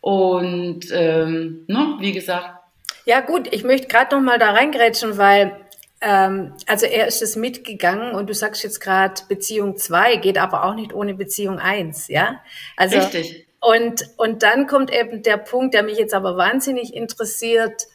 Und 0.00 0.86
ähm, 0.90 1.64
ne, 1.66 1.96
wie 2.00 2.12
gesagt. 2.12 2.60
Ja 3.04 3.20
gut, 3.20 3.52
ich 3.52 3.64
möchte 3.64 3.88
gerade 3.88 4.16
noch 4.16 4.22
mal 4.22 4.38
da 4.38 4.52
reingrätschen, 4.52 5.18
weil 5.18 5.56
ähm, 6.00 6.54
also 6.66 6.86
er 6.86 7.08
ist 7.08 7.22
es 7.22 7.36
mitgegangen 7.36 8.14
und 8.14 8.28
du 8.28 8.34
sagst 8.34 8.62
jetzt 8.62 8.80
gerade 8.80 9.20
Beziehung 9.28 9.76
2 9.76 10.16
geht 10.16 10.38
aber 10.38 10.64
auch 10.64 10.74
nicht 10.74 10.94
ohne 10.94 11.14
Beziehung 11.14 11.58
1, 11.58 12.08
ja? 12.08 12.40
Also, 12.76 12.98
Richtig. 12.98 13.46
Und, 13.60 14.08
und 14.16 14.44
dann 14.44 14.68
kommt 14.68 14.92
eben 14.94 15.22
der 15.24 15.36
Punkt, 15.36 15.74
der 15.74 15.82
mich 15.82 15.98
jetzt 15.98 16.14
aber 16.14 16.36
wahnsinnig 16.36 16.94
interessiert, 16.94 17.86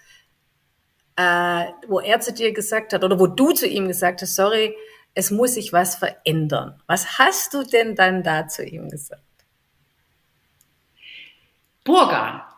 äh, 1.16 1.66
wo 1.88 2.02
er 2.02 2.20
zu 2.20 2.34
dir 2.34 2.52
gesagt 2.52 2.92
hat 2.92 3.04
oder 3.04 3.20
wo 3.20 3.28
du 3.28 3.52
zu 3.52 3.68
ihm 3.68 3.88
gesagt 3.88 4.22
hast, 4.22 4.36
sorry, 4.36 4.76
es 5.16 5.32
muss 5.32 5.56
sich 5.56 5.74
was 5.74 5.96
verändern. 5.96 6.82
Was 6.88 7.20
hast 7.20 7.54
du 7.54 7.64
denn 7.64 7.96
dann 7.96 8.24
da 8.24 8.48
zu 8.48 8.66
ihm 8.66 8.90
gesagt? 8.90 9.22
Burgan. 11.84 12.42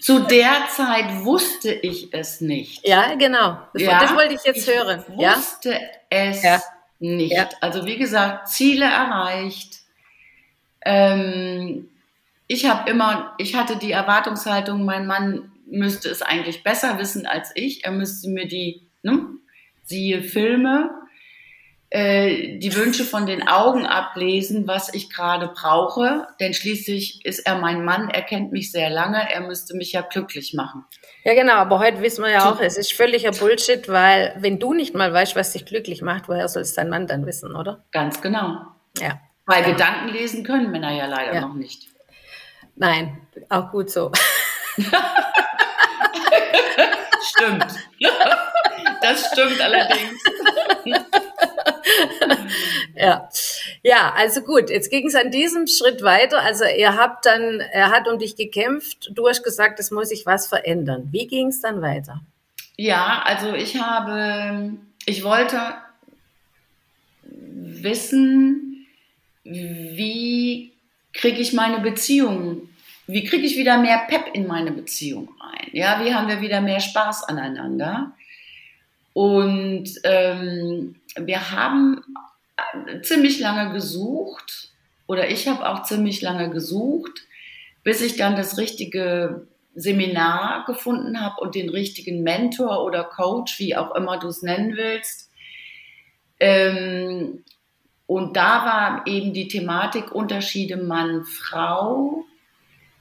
Zu 0.00 0.20
der 0.20 0.68
Zeit 0.74 1.24
wusste 1.24 1.72
ich 1.72 2.14
es 2.14 2.40
nicht. 2.40 2.86
Ja, 2.86 3.14
genau. 3.16 3.58
Das, 3.72 3.82
ja, 3.82 3.98
das 3.98 4.14
wollte 4.14 4.34
ich 4.34 4.44
jetzt 4.44 4.68
ich 4.68 4.74
hören. 4.74 5.04
Ich 5.08 5.16
wusste 5.16 5.72
ja? 5.72 5.78
es 6.08 6.42
ja. 6.42 6.62
nicht. 7.00 7.36
Also 7.60 7.84
wie 7.84 7.96
gesagt, 7.96 8.48
Ziele 8.48 8.84
erreicht. 8.84 9.80
Ähm, 10.82 11.88
ich 12.46 12.66
habe 12.66 12.88
immer, 12.88 13.34
ich 13.38 13.56
hatte 13.56 13.76
die 13.76 13.90
Erwartungshaltung, 13.90 14.84
mein 14.84 15.06
Mann 15.06 15.50
müsste 15.66 16.08
es 16.08 16.22
eigentlich 16.22 16.62
besser 16.62 16.98
wissen 16.98 17.26
als 17.26 17.50
ich. 17.54 17.84
Er 17.84 17.90
müsste 17.90 18.28
mir 18.28 18.46
die, 18.46 18.82
ne, 19.02 19.26
siehe 19.84 20.22
Filme, 20.22 20.90
äh, 21.90 22.58
die 22.58 22.74
Wünsche 22.74 23.04
von 23.04 23.24
den 23.26 23.48
Augen 23.48 23.86
ablesen, 23.86 24.68
was 24.68 24.92
ich 24.92 25.10
gerade 25.10 25.48
brauche. 25.48 26.26
Denn 26.38 26.52
schließlich 26.52 27.24
ist 27.24 27.40
er 27.40 27.58
mein 27.58 27.84
Mann, 27.84 28.10
er 28.10 28.22
kennt 28.22 28.52
mich 28.52 28.70
sehr 28.70 28.90
lange, 28.90 29.32
er 29.32 29.40
müsste 29.40 29.74
mich 29.74 29.92
ja 29.92 30.02
glücklich 30.02 30.52
machen. 30.54 30.84
Ja, 31.24 31.34
genau, 31.34 31.54
aber 31.54 31.78
heute 31.78 32.02
wissen 32.02 32.22
wir 32.24 32.30
ja 32.30 32.50
auch, 32.50 32.60
es 32.60 32.76
ist 32.76 32.92
völliger 32.92 33.32
Bullshit, 33.32 33.88
weil 33.88 34.34
wenn 34.38 34.58
du 34.58 34.74
nicht 34.74 34.94
mal 34.94 35.12
weißt, 35.12 35.34
was 35.34 35.52
dich 35.52 35.64
glücklich 35.64 36.02
macht, 36.02 36.28
woher 36.28 36.48
soll 36.48 36.62
es 36.62 36.74
dein 36.74 36.90
Mann 36.90 37.06
dann 37.06 37.24
wissen, 37.24 37.56
oder? 37.56 37.84
Ganz 37.90 38.20
genau. 38.20 38.66
Ja. 38.98 39.20
Weil 39.46 39.62
ja. 39.62 39.70
Gedanken 39.70 40.08
lesen 40.08 40.44
können 40.44 40.70
Männer 40.70 40.92
ja 40.92 41.06
leider 41.06 41.34
ja. 41.34 41.40
noch 41.40 41.54
nicht. 41.54 41.88
Nein, 42.76 43.18
auch 43.48 43.70
gut 43.70 43.90
so. 43.90 44.12
stimmt. 47.22 47.66
Das 49.00 49.30
stimmt 49.32 49.60
allerdings. 49.60 50.22
ja. 52.96 53.28
Ja, 53.82 54.12
also 54.16 54.42
gut, 54.42 54.70
jetzt 54.70 54.90
ging 54.90 55.06
es 55.06 55.14
an 55.14 55.30
diesem 55.30 55.66
Schritt 55.66 56.02
weiter. 56.02 56.40
Also 56.40 56.64
ihr 56.64 56.96
habt 56.96 57.26
dann, 57.26 57.60
er 57.60 57.90
hat 57.90 58.08
um 58.08 58.18
dich 58.18 58.36
gekämpft, 58.36 59.10
du 59.12 59.28
hast 59.28 59.42
gesagt, 59.42 59.80
es 59.80 59.90
muss 59.90 60.08
sich 60.08 60.26
was 60.26 60.46
verändern. 60.46 61.08
Wie 61.12 61.26
ging 61.26 61.48
es 61.48 61.60
dann 61.60 61.82
weiter? 61.82 62.20
Ja, 62.76 63.22
also 63.24 63.54
ich 63.54 63.80
habe, 63.80 64.72
ich 65.04 65.24
wollte 65.24 65.60
wissen, 67.22 68.86
wie 69.44 70.72
kriege 71.12 71.40
ich 71.40 71.52
meine 71.52 71.80
Beziehung, 71.80 72.68
wie 73.06 73.24
kriege 73.24 73.46
ich 73.46 73.56
wieder 73.56 73.78
mehr 73.78 74.06
Pep 74.08 74.34
in 74.34 74.46
meine 74.46 74.70
Beziehung 74.70 75.34
rein? 75.40 75.70
Ja, 75.72 76.04
wie 76.04 76.14
haben 76.14 76.28
wir 76.28 76.40
wieder 76.40 76.60
mehr 76.60 76.80
Spaß 76.80 77.24
aneinander? 77.24 78.12
Und 79.18 79.88
ähm, 80.04 80.94
wir 81.16 81.50
haben 81.50 82.04
ziemlich 83.02 83.40
lange 83.40 83.72
gesucht 83.72 84.70
oder 85.08 85.28
ich 85.28 85.48
habe 85.48 85.68
auch 85.68 85.82
ziemlich 85.82 86.22
lange 86.22 86.50
gesucht, 86.50 87.26
bis 87.82 88.00
ich 88.00 88.14
dann 88.14 88.36
das 88.36 88.58
richtige 88.58 89.48
Seminar 89.74 90.66
gefunden 90.66 91.20
habe 91.20 91.40
und 91.40 91.56
den 91.56 91.68
richtigen 91.68 92.22
Mentor 92.22 92.84
oder 92.84 93.02
Coach, 93.02 93.58
wie 93.58 93.74
auch 93.74 93.96
immer 93.96 94.20
du 94.20 94.28
es 94.28 94.42
nennen 94.42 94.76
willst. 94.76 95.32
Ähm, 96.38 97.42
und 98.06 98.36
da 98.36 98.64
war 98.64 99.06
eben 99.08 99.32
die 99.32 99.48
Thematik 99.48 100.12
Unterschiede 100.12 100.76
Mann-Frau. 100.76 102.24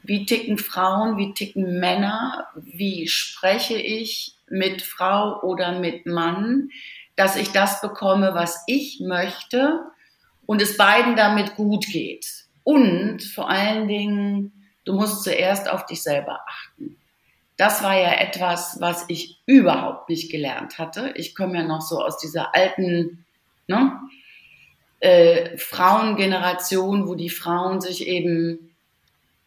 Wie 0.01 0.25
ticken 0.25 0.57
Frauen, 0.57 1.19
wie 1.19 1.36
ticken 1.36 1.79
Männer? 1.79 2.47
Wie 2.55 3.07
spreche 3.07 3.77
ich 3.77 4.37
mit 4.49 4.81
Frau 4.81 5.41
oder 5.41 5.79
mit 5.79 6.05
Mann? 6.05 6.69
dass 7.17 7.35
ich 7.35 7.51
das 7.51 7.81
bekomme, 7.81 8.33
was 8.35 8.63
ich 8.67 9.01
möchte 9.01 9.81
und 10.45 10.61
es 10.61 10.77
beiden 10.77 11.17
damit 11.17 11.55
gut 11.55 11.85
geht. 11.87 12.45
Und 12.63 13.23
vor 13.23 13.49
allen 13.49 13.87
Dingen, 13.87 14.69
du 14.85 14.93
musst 14.93 15.23
zuerst 15.23 15.67
auf 15.69 15.85
dich 15.85 16.03
selber 16.03 16.41
achten. 16.47 16.95
Das 17.57 17.83
war 17.83 17.99
ja 17.99 18.13
etwas, 18.13 18.77
was 18.79 19.05
ich 19.07 19.41
überhaupt 19.47 20.09
nicht 20.09 20.31
gelernt 20.31 20.77
hatte. 20.77 21.11
Ich 21.15 21.35
komme 21.35 21.57
ja 21.57 21.63
noch 21.63 21.81
so 21.81 21.99
aus 22.03 22.19
dieser 22.19 22.53
alten 22.53 23.25
ne, 23.65 23.99
äh, 24.99 25.57
Frauengeneration, 25.57 27.07
wo 27.07 27.15
die 27.15 27.31
Frauen 27.31 27.81
sich 27.81 28.07
eben 28.07 28.66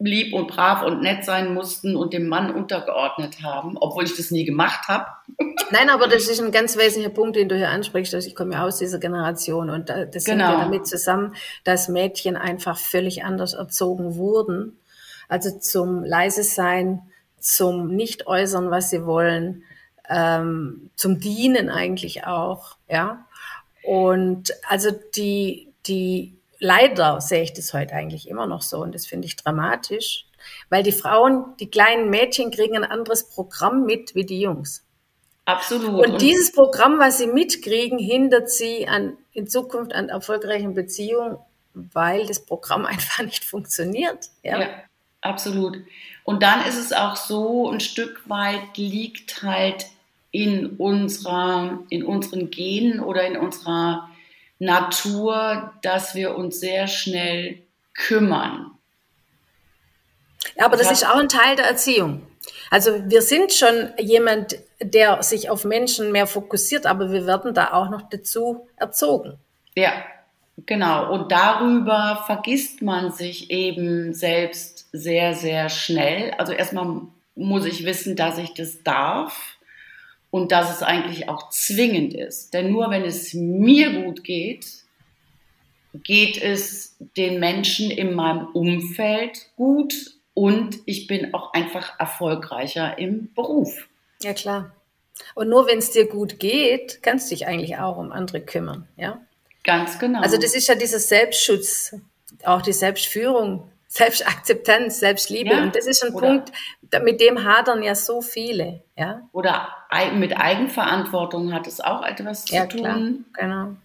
lieb 0.05 0.33
und 0.33 0.47
brav 0.47 0.83
und 0.83 1.01
nett 1.01 1.25
sein 1.25 1.53
mussten 1.53 1.95
und 1.95 2.13
dem 2.13 2.27
Mann 2.27 2.53
untergeordnet 2.53 3.41
haben, 3.43 3.77
obwohl 3.77 4.03
ich 4.03 4.15
das 4.15 4.31
nie 4.31 4.45
gemacht 4.45 4.87
habe. 4.87 5.05
Nein, 5.71 5.89
aber 5.89 6.07
das 6.07 6.27
ist 6.27 6.41
ein 6.41 6.51
ganz 6.51 6.77
wesentlicher 6.77 7.13
Punkt, 7.13 7.35
den 7.35 7.49
du 7.49 7.55
hier 7.55 7.69
ansprichst. 7.69 8.13
Also 8.13 8.27
ich 8.27 8.35
komme 8.35 8.53
ja 8.53 8.65
aus 8.65 8.77
dieser 8.77 8.99
Generation 8.99 9.69
und 9.69 9.89
das 9.89 10.25
genau. 10.25 10.47
hängt 10.47 10.57
ja 10.57 10.63
damit 10.65 10.87
zusammen, 10.87 11.35
dass 11.63 11.87
Mädchen 11.87 12.35
einfach 12.35 12.77
völlig 12.77 13.23
anders 13.23 13.53
erzogen 13.53 14.15
wurden. 14.15 14.77
Also 15.27 15.57
zum 15.59 16.03
leise 16.03 16.43
sein, 16.43 17.01
zum 17.39 17.87
nicht 17.95 18.27
äußern, 18.27 18.69
was 18.69 18.89
sie 18.89 19.05
wollen, 19.05 19.63
ähm, 20.09 20.89
zum 20.95 21.19
Dienen 21.19 21.69
eigentlich 21.69 22.25
auch, 22.25 22.75
ja. 22.89 23.25
Und 23.83 24.53
also 24.67 24.91
die, 25.15 25.69
die 25.87 26.37
leider 26.61 27.19
sehe 27.19 27.43
ich 27.43 27.53
das 27.53 27.73
heute 27.73 27.93
eigentlich 27.93 28.29
immer 28.29 28.45
noch 28.47 28.61
so 28.61 28.77
und 28.77 28.95
das 28.95 29.05
finde 29.05 29.27
ich 29.27 29.35
dramatisch, 29.35 30.25
weil 30.69 30.83
die 30.83 30.93
Frauen, 30.93 31.55
die 31.59 31.69
kleinen 31.69 32.09
Mädchen 32.09 32.51
kriegen 32.51 32.77
ein 32.77 32.85
anderes 32.85 33.27
Programm 33.29 33.85
mit 33.85 34.15
wie 34.15 34.25
die 34.25 34.39
Jungs. 34.39 34.85
Absolut. 35.45 36.07
Und, 36.07 36.21
dieses 36.21 36.51
Programm, 36.53 36.99
was 36.99 37.17
sie 37.17 37.27
mitkriegen, 37.27 37.97
hindert 37.97 38.49
sie 38.49 38.87
an, 38.87 39.17
in 39.33 39.47
Zukunft 39.47 39.93
an 39.93 40.09
erfolgreichen 40.09 40.75
Beziehungen, 40.75 41.37
weil 41.73 42.27
das 42.27 42.45
Programm 42.45 42.85
einfach 42.85 43.23
nicht 43.25 43.43
funktioniert. 43.43 44.29
Ja? 44.43 44.61
ja, 44.61 44.67
absolut. 45.19 45.77
Und 46.23 46.43
dann 46.43 46.63
ist 46.65 46.77
es 46.77 46.93
auch 46.93 47.15
so, 47.15 47.69
ein 47.69 47.79
Stück 47.79 48.29
weit 48.29 48.77
liegt 48.77 49.41
halt 49.41 49.87
in 50.29 50.77
unserer, 50.77 51.79
in 51.89 52.05
unseren 52.05 52.51
Genen 52.51 52.99
oder 52.99 53.25
in 53.25 53.35
unserer 53.35 54.10
Natur, 54.61 55.73
dass 55.81 56.13
wir 56.13 56.35
uns 56.35 56.59
sehr 56.59 56.87
schnell 56.87 57.63
kümmern. 57.95 58.69
Ja, 60.55 60.65
aber 60.65 60.77
das, 60.77 60.87
das 60.87 61.01
ist 61.01 61.09
auch 61.09 61.17
ein 61.17 61.29
Teil 61.29 61.55
der 61.55 61.65
Erziehung. 61.65 62.21
Also 62.69 62.91
wir 63.07 63.23
sind 63.23 63.51
schon 63.53 63.89
jemand, 63.97 64.57
der 64.79 65.23
sich 65.23 65.49
auf 65.49 65.65
Menschen 65.65 66.11
mehr 66.11 66.27
fokussiert, 66.27 66.85
aber 66.85 67.11
wir 67.11 67.25
werden 67.25 67.55
da 67.55 67.73
auch 67.73 67.89
noch 67.89 68.03
dazu 68.09 68.67
erzogen. 68.75 69.39
Ja, 69.75 69.93
genau. 70.67 71.11
Und 71.11 71.31
darüber 71.31 72.23
vergisst 72.27 72.83
man 72.83 73.11
sich 73.11 73.49
eben 73.49 74.13
selbst 74.13 74.89
sehr, 74.91 75.33
sehr 75.33 75.69
schnell. 75.69 76.35
Also 76.37 76.53
erstmal 76.53 77.01
muss 77.33 77.65
ich 77.65 77.83
wissen, 77.83 78.15
dass 78.15 78.37
ich 78.37 78.53
das 78.53 78.83
darf 78.83 79.57
und 80.31 80.51
dass 80.51 80.73
es 80.73 80.81
eigentlich 80.81 81.29
auch 81.29 81.49
zwingend 81.49 82.13
ist. 82.13 82.53
Denn 82.53 82.71
nur 82.71 82.89
wenn 82.89 83.03
es 83.03 83.33
mir 83.33 84.03
gut 84.03 84.23
geht, 84.23 84.65
geht 85.93 86.41
es 86.41 86.95
den 87.17 87.39
Menschen 87.39 87.91
in 87.91 88.15
meinem 88.15 88.47
Umfeld 88.47 89.49
gut 89.57 89.93
und 90.33 90.79
ich 90.85 91.07
bin 91.07 91.33
auch 91.33 91.53
einfach 91.53 91.99
erfolgreicher 91.99 92.97
im 92.97 93.33
Beruf. 93.33 93.87
Ja, 94.21 94.33
klar. 94.33 94.71
Und 95.35 95.49
nur 95.49 95.67
wenn 95.67 95.79
es 95.79 95.91
dir 95.91 96.07
gut 96.07 96.39
geht, 96.39 97.03
kannst 97.03 97.29
du 97.29 97.35
dich 97.35 97.45
eigentlich 97.45 97.77
auch 97.77 97.97
um 97.97 98.11
andere 98.11 98.41
kümmern, 98.41 98.87
ja? 98.97 99.21
Ganz 99.63 99.99
genau. 99.99 100.21
Also 100.21 100.37
das 100.37 100.55
ist 100.55 100.67
ja 100.67 100.75
dieser 100.75 100.99
Selbstschutz, 100.99 101.95
auch 102.43 102.61
die 102.61 102.73
Selbstführung, 102.73 103.70
Selbstakzeptanz, 103.91 105.01
Selbstliebe. 105.01 105.49
Ja, 105.49 105.63
und 105.63 105.75
das 105.75 105.85
ist 105.85 106.01
ein 106.01 106.13
Punkt, 106.13 106.53
mit 107.03 107.19
dem 107.19 107.43
hadern 107.43 107.83
ja 107.83 107.93
so 107.93 108.21
viele. 108.21 108.83
Ja? 108.95 109.27
Oder 109.33 109.67
mit 110.13 110.37
Eigenverantwortung 110.37 111.53
hat 111.53 111.67
es 111.67 111.81
auch 111.81 112.01
etwas 112.01 112.45
zu 112.45 112.55
ja, 112.55 112.67
tun. 112.67 112.79
Klar. 112.79 112.95
Genau. 113.33 113.75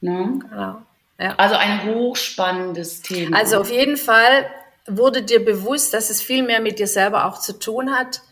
Ne? 0.00 0.40
genau. 0.50 0.82
Ja. 1.16 1.34
Also 1.36 1.54
ein 1.54 1.84
hochspannendes 1.84 3.02
Thema. 3.02 3.38
Also 3.38 3.60
auf 3.60 3.70
jeden 3.70 3.96
Fall 3.96 4.50
wurde 4.88 5.22
dir 5.22 5.44
bewusst, 5.44 5.94
dass 5.94 6.10
es 6.10 6.20
viel 6.20 6.42
mehr 6.42 6.60
mit 6.60 6.80
dir 6.80 6.88
selber 6.88 7.26
auch 7.26 7.38
zu 7.38 7.56
tun 7.56 7.92
hat, 7.92 8.22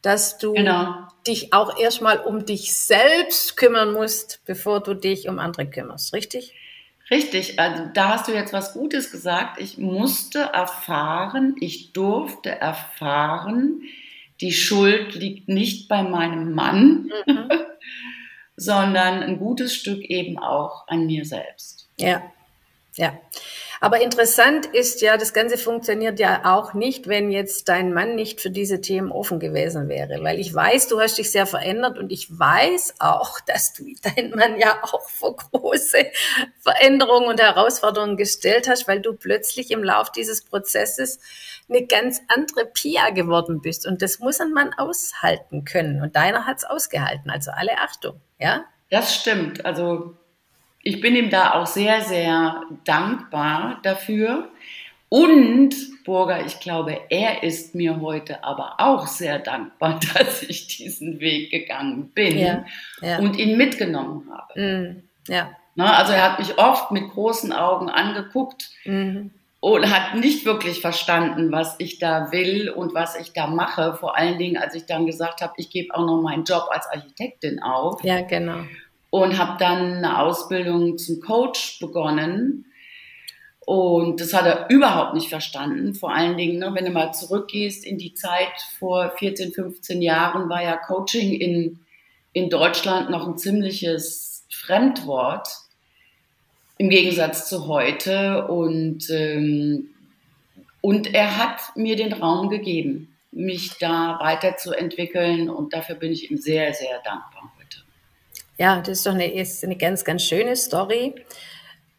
dass 0.00 0.38
du 0.38 0.54
genau. 0.54 0.94
dich 1.26 1.52
auch 1.52 1.78
erstmal 1.78 2.20
um 2.20 2.46
dich 2.46 2.74
selbst 2.74 3.58
kümmern 3.58 3.92
musst, 3.92 4.40
bevor 4.46 4.80
du 4.80 4.94
dich 4.94 5.28
um 5.28 5.38
andere 5.38 5.66
kümmerst, 5.66 6.14
richtig? 6.14 6.54
Richtig, 7.10 7.58
also 7.58 7.84
da 7.94 8.10
hast 8.10 8.28
du 8.28 8.32
jetzt 8.32 8.52
was 8.52 8.74
Gutes 8.74 9.10
gesagt. 9.10 9.60
Ich 9.60 9.78
musste 9.78 10.40
erfahren, 10.40 11.56
ich 11.60 11.92
durfte 11.92 12.50
erfahren, 12.50 13.82
die 14.40 14.52
Schuld 14.52 15.14
liegt 15.14 15.48
nicht 15.48 15.88
bei 15.88 16.02
meinem 16.02 16.52
Mann, 16.52 17.10
mhm. 17.26 17.48
sondern 18.56 19.22
ein 19.22 19.38
gutes 19.38 19.74
Stück 19.74 20.04
eben 20.04 20.38
auch 20.38 20.86
an 20.88 21.06
mir 21.06 21.24
selbst. 21.24 21.88
Ja, 21.96 22.22
ja. 22.96 23.18
Aber 23.80 24.00
interessant 24.00 24.66
ist 24.66 25.00
ja, 25.00 25.16
das 25.16 25.32
Ganze 25.32 25.56
funktioniert 25.56 26.18
ja 26.18 26.42
auch 26.44 26.74
nicht, 26.74 27.08
wenn 27.08 27.30
jetzt 27.30 27.68
dein 27.68 27.92
Mann 27.92 28.14
nicht 28.14 28.40
für 28.40 28.50
diese 28.50 28.80
Themen 28.80 29.12
offen 29.12 29.38
gewesen 29.38 29.88
wäre. 29.88 30.22
Weil 30.22 30.40
ich 30.40 30.52
weiß, 30.52 30.88
du 30.88 31.00
hast 31.00 31.18
dich 31.18 31.30
sehr 31.30 31.46
verändert 31.46 31.98
und 31.98 32.10
ich 32.10 32.36
weiß 32.36 32.96
auch, 32.98 33.40
dass 33.40 33.72
du 33.72 33.84
deinen 34.02 34.30
Mann 34.30 34.58
ja 34.58 34.82
auch 34.82 35.08
vor 35.08 35.36
große 35.36 36.06
Veränderungen 36.60 37.28
und 37.28 37.40
Herausforderungen 37.40 38.16
gestellt 38.16 38.68
hast, 38.68 38.88
weil 38.88 39.00
du 39.00 39.14
plötzlich 39.14 39.70
im 39.70 39.84
Lauf 39.84 40.10
dieses 40.10 40.44
Prozesses 40.44 41.20
eine 41.68 41.86
ganz 41.86 42.20
andere 42.28 42.66
Pia 42.66 43.10
geworden 43.10 43.60
bist. 43.60 43.86
Und 43.86 44.02
das 44.02 44.18
muss 44.18 44.40
ein 44.40 44.52
Mann 44.52 44.72
aushalten 44.76 45.64
können. 45.64 46.02
Und 46.02 46.16
deiner 46.16 46.46
hat 46.46 46.58
es 46.58 46.64
ausgehalten. 46.64 47.30
Also 47.30 47.50
alle 47.52 47.78
Achtung, 47.78 48.20
ja? 48.38 48.64
Das 48.90 49.14
stimmt. 49.14 49.66
Also 49.66 50.16
ich 50.88 51.02
bin 51.02 51.14
ihm 51.14 51.28
da 51.28 51.52
auch 51.52 51.66
sehr, 51.66 52.00
sehr 52.00 52.62
dankbar 52.84 53.78
dafür. 53.82 54.48
Und, 55.10 55.74
Burger, 56.04 56.46
ich 56.46 56.60
glaube, 56.60 56.98
er 57.10 57.42
ist 57.42 57.74
mir 57.74 58.00
heute 58.00 58.42
aber 58.42 58.76
auch 58.78 59.06
sehr 59.06 59.38
dankbar, 59.38 60.00
dass 60.14 60.42
ich 60.42 60.66
diesen 60.66 61.20
Weg 61.20 61.50
gegangen 61.50 62.10
bin 62.14 62.38
ja, 62.38 62.64
ja. 63.02 63.18
und 63.18 63.36
ihn 63.36 63.58
mitgenommen 63.58 64.30
habe. 64.32 64.60
Mm, 64.60 65.02
ja. 65.30 65.50
Na, 65.74 65.98
also 65.98 66.14
er 66.14 66.22
hat 66.22 66.38
mich 66.38 66.56
oft 66.58 66.90
mit 66.90 67.10
großen 67.10 67.52
Augen 67.52 67.90
angeguckt 67.90 68.70
mhm. 68.86 69.30
und 69.60 69.90
hat 69.94 70.18
nicht 70.18 70.46
wirklich 70.46 70.80
verstanden, 70.80 71.52
was 71.52 71.76
ich 71.78 71.98
da 71.98 72.32
will 72.32 72.70
und 72.70 72.94
was 72.94 73.14
ich 73.14 73.34
da 73.34 73.46
mache. 73.46 73.94
Vor 73.94 74.16
allen 74.16 74.38
Dingen, 74.38 74.56
als 74.56 74.74
ich 74.74 74.86
dann 74.86 75.04
gesagt 75.04 75.42
habe, 75.42 75.52
ich 75.58 75.68
gebe 75.68 75.94
auch 75.94 76.06
noch 76.06 76.22
meinen 76.22 76.44
Job 76.44 76.64
als 76.70 76.86
Architektin 76.86 77.62
auf. 77.62 78.02
Ja, 78.02 78.22
genau 78.22 78.60
und 79.10 79.38
habe 79.38 79.56
dann 79.58 79.98
eine 79.98 80.18
Ausbildung 80.20 80.98
zum 80.98 81.20
Coach 81.20 81.78
begonnen. 81.80 82.66
Und 83.60 84.20
das 84.20 84.32
hat 84.32 84.46
er 84.46 84.70
überhaupt 84.70 85.14
nicht 85.14 85.28
verstanden. 85.28 85.94
Vor 85.94 86.14
allen 86.14 86.36
Dingen, 86.36 86.58
ne, 86.58 86.70
wenn 86.74 86.86
du 86.86 86.90
mal 86.90 87.12
zurückgehst 87.12 87.84
in 87.84 87.98
die 87.98 88.14
Zeit 88.14 88.52
vor 88.78 89.12
14, 89.18 89.52
15 89.52 90.00
Jahren, 90.00 90.48
war 90.48 90.62
ja 90.62 90.76
Coaching 90.76 91.34
in, 91.34 91.78
in 92.32 92.48
Deutschland 92.48 93.10
noch 93.10 93.26
ein 93.26 93.36
ziemliches 93.36 94.46
Fremdwort 94.50 95.48
im 96.78 96.88
Gegensatz 96.88 97.48
zu 97.48 97.66
heute. 97.66 98.46
Und, 98.46 99.10
ähm, 99.10 99.90
und 100.80 101.12
er 101.12 101.36
hat 101.36 101.76
mir 101.76 101.96
den 101.96 102.14
Raum 102.14 102.48
gegeben, 102.48 103.14
mich 103.32 103.76
da 103.78 104.18
weiterzuentwickeln. 104.20 105.50
Und 105.50 105.74
dafür 105.74 105.96
bin 105.96 106.12
ich 106.12 106.30
ihm 106.30 106.38
sehr, 106.38 106.72
sehr 106.72 107.00
dankbar. 107.04 107.37
Ja, 108.58 108.80
das 108.80 108.98
ist 108.98 109.06
doch 109.06 109.14
eine, 109.14 109.32
ist 109.32 109.64
eine 109.64 109.76
ganz, 109.76 110.04
ganz 110.04 110.22
schöne 110.22 110.56
Story. 110.56 111.14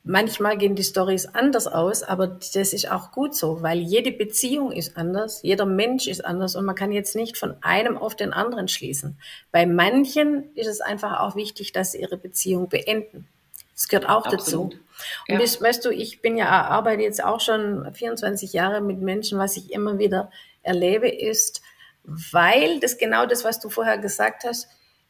Manchmal 0.04 0.58
gehen 0.58 0.76
die 0.76 0.84
Stories 0.84 1.26
anders 1.26 1.68
aus, 1.68 2.04
aber 2.04 2.28
das 2.28 2.74
ist 2.74 2.90
auch 2.92 3.12
gut 3.12 3.36
so, 3.36 3.62
weil 3.62 3.80
jede 3.80 4.12
Beziehung 4.12 4.72
ist 4.72 4.98
anders, 4.98 5.42
jeder 5.44 5.66
Mensch 5.66 6.08
ist 6.08 6.24
anders 6.24 6.56
und 6.56 6.66
man 6.66 6.76
kann 6.76 6.92
jetzt 6.92 7.16
nicht 7.16 7.38
von 7.38 7.56
einem 7.62 7.98
auf 7.98 8.16
den 8.16 8.34
anderen 8.34 8.68
schließen. 8.68 9.18
Bei 9.52 9.66
manchen 9.66 10.54
ist 10.56 10.68
es 10.68 10.82
einfach 10.82 11.20
auch 11.20 11.36
wichtig, 11.36 11.74
dass 11.74 11.92
sie 11.92 12.02
ihre 12.02 12.18
Beziehung 12.18 12.70
beenden. 12.70 13.28
Das 13.74 13.88
gehört 13.88 14.10
auch 14.10 14.26
Absolut. 14.26 14.74
dazu. 14.74 14.80
Und 15.28 15.36
ja. 15.36 15.40
das, 15.40 15.62
weißt 15.62 15.86
du, 15.86 15.90
ich 15.90 16.22
bin 16.22 16.38
ja, 16.38 16.50
arbeite 16.50 17.04
jetzt 17.04 17.24
auch 17.24 17.40
schon 17.40 17.94
24 17.94 18.52
Jahre 18.52 18.82
mit 18.82 19.00
Menschen, 19.00 19.38
was 19.38 19.58
ich 19.58 19.72
immer 19.72 20.00
wieder 20.00 20.32
erlebe, 20.64 21.08
ist, 21.08 21.62
weil 22.04 22.80
das 22.80 22.98
genau 22.98 23.26
das, 23.26 23.44
was 23.44 23.60
du 23.60 23.70
vorher 23.70 23.98
gesagt 23.98 24.44
hast, 24.44 24.68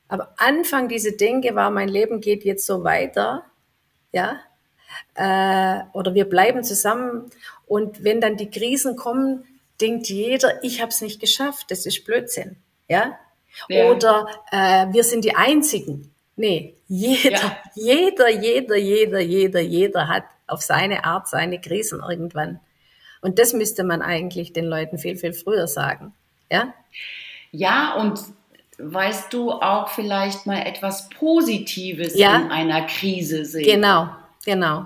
am 0.10 0.24
Anfang 0.38 0.90
diese 0.90 1.14
Denke 1.14 1.56
war, 1.56 1.70
mein 1.70 1.88
Leben 1.88 2.20
geht 2.20 2.44
jetzt 2.44 2.66
so 2.66 2.84
weiter, 2.84 3.46
ja, 4.12 4.42
äh, 5.14 5.84
oder 5.94 6.14
wir 6.14 6.26
bleiben 6.26 6.64
zusammen. 6.64 7.30
Und 7.68 8.04
wenn 8.04 8.20
dann 8.20 8.36
die 8.36 8.50
Krisen 8.50 8.96
kommen, 8.96 9.46
denkt 9.80 10.10
jeder, 10.10 10.64
ich 10.64 10.82
habe 10.82 10.90
es 10.90 11.02
nicht 11.02 11.20
geschafft, 11.20 11.68
das 11.70 11.86
ist 11.86 12.04
Blödsinn, 12.06 12.58
ja. 12.88 13.18
ja. 13.70 13.92
Oder 13.92 14.28
äh, 14.52 14.92
wir 14.92 15.04
sind 15.04 15.24
die 15.24 15.36
Einzigen. 15.36 16.12
Nee, 16.36 16.76
jeder, 16.88 17.32
ja. 17.32 17.58
jeder, 17.76 18.30
jeder, 18.30 18.76
jeder, 18.78 19.20
jeder, 19.20 19.60
jeder 19.60 20.08
hat 20.08 20.24
auf 20.48 20.62
seine 20.62 21.06
Art 21.06 21.28
seine 21.28 21.62
Krisen 21.62 22.02
irgendwann. 22.02 22.60
Und 23.22 23.38
das 23.38 23.54
müsste 23.54 23.84
man 23.84 24.02
eigentlich 24.02 24.54
den 24.54 24.66
Leuten 24.66 24.98
viel, 24.98 25.18
viel 25.18 25.34
früher 25.34 25.68
sagen. 25.68 26.14
Ja? 26.50 26.74
Ja, 27.52 27.96
und 27.96 28.20
weißt 28.80 29.34
du, 29.34 29.52
auch 29.52 29.90
vielleicht 29.90 30.46
mal 30.46 30.66
etwas 30.66 31.10
Positives 31.10 32.18
ja. 32.18 32.38
in 32.38 32.52
einer 32.52 32.86
Krise 32.86 33.46
sehen. 33.46 33.66
Genau, 33.66 34.10
genau. 34.46 34.86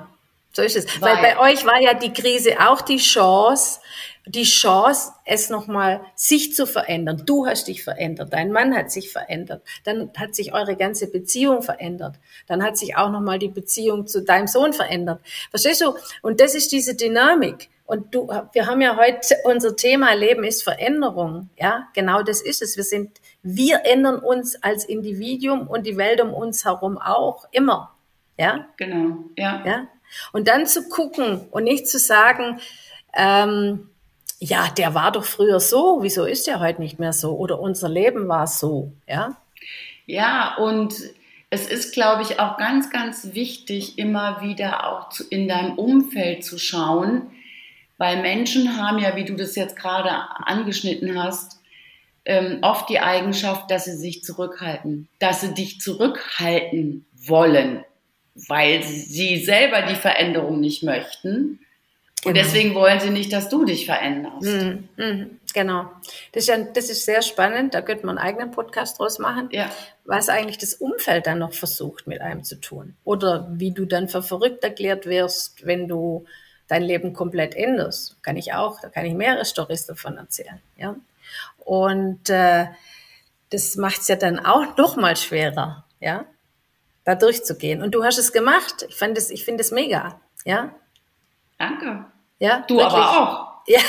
So 0.52 0.62
ist 0.62 0.76
es. 0.76 1.02
Weil, 1.02 1.16
Weil 1.16 1.36
bei 1.36 1.40
euch 1.52 1.66
war 1.66 1.80
ja 1.82 1.94
die 1.94 2.14
Krise 2.14 2.56
auch 2.60 2.82
die 2.82 2.98
Chance, 2.98 3.80
die 4.26 4.44
Chance, 4.44 5.12
es 5.26 5.50
nochmal 5.50 6.02
sich 6.16 6.56
zu 6.56 6.66
verändern. 6.66 7.24
Du 7.26 7.46
hast 7.46 7.68
dich 7.68 7.84
verändert, 7.84 8.32
dein 8.32 8.52
Mann 8.52 8.76
hat 8.76 8.92
sich 8.92 9.12
verändert, 9.12 9.64
dann 9.84 10.12
hat 10.16 10.34
sich 10.36 10.54
eure 10.54 10.76
ganze 10.76 11.08
Beziehung 11.08 11.62
verändert, 11.62 12.16
dann 12.48 12.64
hat 12.64 12.78
sich 12.78 12.96
auch 12.96 13.10
nochmal 13.10 13.40
die 13.40 13.50
Beziehung 13.50 14.08
zu 14.08 14.24
deinem 14.24 14.48
Sohn 14.48 14.74
verändert. 14.74 15.20
Verstehst 15.50 15.82
du? 15.82 15.96
Und 16.22 16.40
das 16.40 16.56
ist 16.56 16.72
diese 16.72 16.96
Dynamik. 16.96 17.70
Und 17.86 18.16
du, 18.16 18.30
wir 18.54 18.66
haben 18.66 18.82
ja 18.82 18.96
heute 18.96 19.36
unser 19.44 19.76
Thema 19.76 20.14
Leben 20.14 20.46
ist 20.46 20.64
Veränderung. 20.64 21.50
Ja, 21.58 21.90
genau 21.94 22.24
das 22.24 22.42
ist 22.42 22.62
es. 22.62 22.78
Wir 22.78 22.84
sind, 22.84 23.20
wir 23.44 23.82
ändern 23.86 24.20
uns 24.20 24.56
als 24.64 24.86
Individuum 24.86 25.68
und 25.68 25.86
die 25.86 25.98
Welt 25.98 26.22
um 26.22 26.34
uns 26.34 26.66
herum 26.66 26.98
auch 26.98 27.46
immer. 27.52 27.94
Ja, 28.38 28.68
genau. 28.78 29.18
Ja. 29.38 29.64
Ja. 29.66 29.88
Und 30.32 30.48
dann 30.48 30.66
zu 30.66 30.90
gucken 30.90 31.48
und 31.52 31.66
nicht 31.66 31.88
zu 31.88 32.00
sagen, 32.00 32.60
ähm, 33.14 33.90
ja, 34.40 34.68
der 34.78 34.94
war 34.94 35.12
doch 35.12 35.26
früher 35.26 35.60
so, 35.60 36.00
wieso 36.02 36.26
ist 36.26 36.48
der 36.48 36.60
heute 36.60 36.82
nicht 36.82 37.00
mehr 37.00 37.14
so? 37.14 37.36
Oder 37.38 37.60
unser 37.60 37.90
Leben 37.90 38.28
war 38.28 38.48
so, 38.48 38.92
ja? 39.08 39.38
Ja, 40.06 40.56
und 40.58 40.94
es 41.50 41.68
ist, 41.68 41.94
glaube 41.94 42.24
ich, 42.24 42.40
auch 42.40 42.58
ganz, 42.58 42.90
ganz 42.90 43.34
wichtig, 43.34 43.98
immer 43.98 44.42
wieder 44.42 44.88
auch 44.88 45.10
zu, 45.10 45.24
in 45.30 45.48
deinem 45.48 45.78
Umfeld 45.78 46.44
zu 46.44 46.58
schauen, 46.58 47.32
weil 47.98 48.22
Menschen 48.22 48.78
haben 48.78 49.00
ja, 49.00 49.16
wie 49.16 49.24
du 49.24 49.36
das 49.36 49.56
jetzt 49.56 49.76
gerade 49.76 50.10
angeschnitten 50.12 51.22
hast, 51.22 51.63
ähm, 52.26 52.60
oft 52.62 52.90
die 52.90 53.00
Eigenschaft, 53.00 53.70
dass 53.70 53.86
sie 53.86 53.98
sich 53.98 54.24
zurückhalten, 54.24 55.08
dass 55.20 55.42
sie 55.42 55.54
dich 55.54 55.82
zurückhalten 55.82 57.06
wollen, 57.16 57.84
weil 58.48 58.84
sie 58.84 59.44
selber 59.44 59.84
die 59.84 59.96
Veränderung 59.96 60.60
nicht 60.60 60.84
möchten 60.84 61.60
und 62.26 62.34
genau. 62.34 62.46
deswegen 62.46 62.74
wollen 62.74 63.00
sie 63.00 63.10
nicht, 63.10 63.34
dass 63.34 63.50
du 63.50 63.66
dich 63.66 63.86
veränderst. 63.86 64.44
Mhm. 64.44 64.88
Mhm. 64.96 65.40
Genau. 65.54 65.92
Das 66.32 66.44
ist, 66.44 66.48
ja, 66.48 66.58
das 66.58 66.90
ist 66.90 67.06
sehr 67.06 67.22
spannend. 67.22 67.74
Da 67.74 67.82
könnte 67.82 68.06
man 68.06 68.18
einen 68.18 68.28
eigenen 68.28 68.52
Podcast 68.52 69.00
draus 69.00 69.20
machen. 69.20 69.50
Ja. 69.52 69.70
Was 70.06 70.30
eigentlich 70.30 70.58
das 70.58 70.74
Umfeld 70.74 71.28
dann 71.28 71.40
noch 71.40 71.54
versucht, 71.54 72.08
mit 72.08 72.22
einem 72.22 72.44
zu 72.44 72.56
tun. 72.56 72.96
Oder 73.04 73.48
wie 73.52 73.72
du 73.72 73.86
dann 73.86 74.08
für 74.08 74.24
verrückt 74.24 74.64
erklärt 74.64 75.06
wirst, 75.06 75.66
wenn 75.66 75.88
du 75.88 76.26
dein 76.68 76.84
Leben 76.84 77.14
komplett 77.14 77.56
änderst. 77.56 78.16
Kann 78.24 78.38
ich 78.38 78.54
auch, 78.54 78.80
da 78.80 78.88
kann 78.88 79.06
ich 79.06 79.14
mehrere 79.14 79.44
Stories 79.44 79.86
davon 79.86 80.18
erzählen. 80.18 80.62
Ja. 80.78 80.96
Und 81.66 82.30
äh, 82.30 82.68
das 83.50 83.76
macht 83.76 84.02
es 84.02 84.08
ja 84.08 84.16
dann 84.16 84.44
auch 84.44 84.78
noch 84.78 84.96
mal 84.96 85.16
schwerer, 85.16 85.86
ja, 86.00 86.26
da 87.06 87.16
durchzugehen. 87.16 87.82
Und 87.82 87.96
du 87.96 88.04
hast 88.04 88.18
es 88.18 88.32
gemacht. 88.32 88.86
Ich 88.90 88.96
finde 88.96 89.20
es, 89.20 89.30
ich 89.30 89.46
finde 89.46 89.62
es 89.62 89.72
mega, 89.72 90.20
ja. 90.46 90.74
Danke. 91.58 92.06
Ja, 92.40 92.64
du 92.68 92.78
wirklich. 92.78 92.94
aber 92.94 93.22
auch. 93.22 93.54
Ja. 93.68 93.80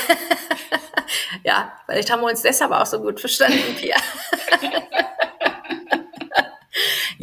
ja, 1.45 1.73
vielleicht 1.87 2.11
haben 2.13 2.21
wir 2.21 2.29
uns 2.29 2.43
deshalb 2.43 2.71
auch 2.71 2.87
so 2.87 3.01
gut 3.01 3.19
verstanden, 3.19 3.75
Pia. 3.77 3.97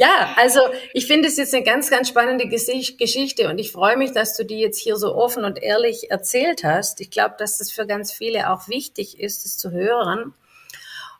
ja, 0.01 0.33
also 0.35 0.61
ich 0.93 1.05
finde 1.05 1.27
es 1.27 1.37
jetzt 1.37 1.53
eine 1.53 1.63
ganz, 1.63 1.91
ganz 1.91 2.09
spannende 2.09 2.47
Geschichte 2.47 3.47
und 3.47 3.59
ich 3.59 3.71
freue 3.71 3.97
mich, 3.97 4.11
dass 4.13 4.35
du 4.35 4.43
die 4.43 4.57
jetzt 4.57 4.79
hier 4.79 4.95
so 4.95 5.13
offen 5.13 5.45
und 5.45 5.61
ehrlich 5.61 6.09
erzählt 6.09 6.63
hast. 6.63 7.01
Ich 7.01 7.11
glaube, 7.11 7.35
dass 7.37 7.59
das 7.59 7.69
für 7.69 7.85
ganz 7.85 8.11
viele 8.11 8.49
auch 8.49 8.67
wichtig 8.67 9.19
ist, 9.19 9.45
es 9.45 9.59
zu 9.59 9.69
hören. 9.69 10.33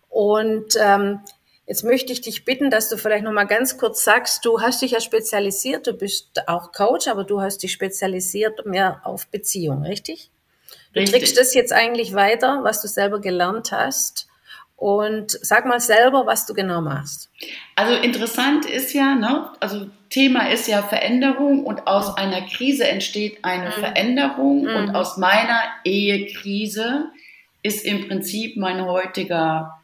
Und 0.10 0.76
ähm, 0.80 1.20
Jetzt 1.68 1.84
möchte 1.84 2.12
ich 2.12 2.20
dich 2.20 2.44
bitten, 2.44 2.70
dass 2.70 2.90
du 2.90 2.98
vielleicht 2.98 3.24
noch 3.24 3.32
mal 3.32 3.46
ganz 3.46 3.78
kurz 3.78 4.04
sagst, 4.04 4.44
du 4.44 4.60
hast 4.60 4.82
dich 4.82 4.92
ja 4.92 5.00
spezialisiert, 5.00 5.88
du 5.88 5.94
bist 5.94 6.46
auch 6.48 6.74
Coach, 6.74 7.08
aber 7.08 7.24
du 7.24 7.40
hast 7.40 7.60
dich 7.60 7.72
spezialisiert 7.72 8.66
mehr 8.66 9.00
auf 9.06 9.28
Beziehung, 9.28 9.84
richtig? 9.84 10.32
Du 10.92 11.00
richtig. 11.00 11.20
trägst 11.20 11.38
das 11.38 11.54
jetzt 11.54 11.72
eigentlich 11.72 12.14
weiter, 12.14 12.60
was 12.64 12.82
du 12.82 12.90
selber 12.90 13.22
gelernt 13.22 13.72
hast. 13.72 14.28
Und 14.82 15.38
sag 15.44 15.68
mal 15.68 15.80
selber, 15.80 16.26
was 16.26 16.48
du 16.48 16.56
genau 16.56 16.82
machst. 16.82 17.30
Also 17.76 17.94
interessant 17.94 18.66
ist 18.66 18.94
ja, 18.94 19.14
ne, 19.14 19.52
also 19.60 19.86
Thema 20.10 20.50
ist 20.50 20.68
ja 20.68 20.82
Veränderung 20.82 21.64
und 21.68 21.86
aus 21.86 22.18
einer 22.18 22.42
Krise 22.48 22.88
entsteht 22.88 23.46
eine 23.46 23.68
mhm. 23.68 23.74
Veränderung 23.74 24.64
mhm. 24.64 24.76
und 24.76 24.96
aus 24.96 25.18
meiner 25.18 25.62
Ehekrise 25.84 27.12
ist 27.62 27.86
im 27.86 28.08
Prinzip 28.08 28.58
mein 28.58 28.84
heutiger 28.84 29.80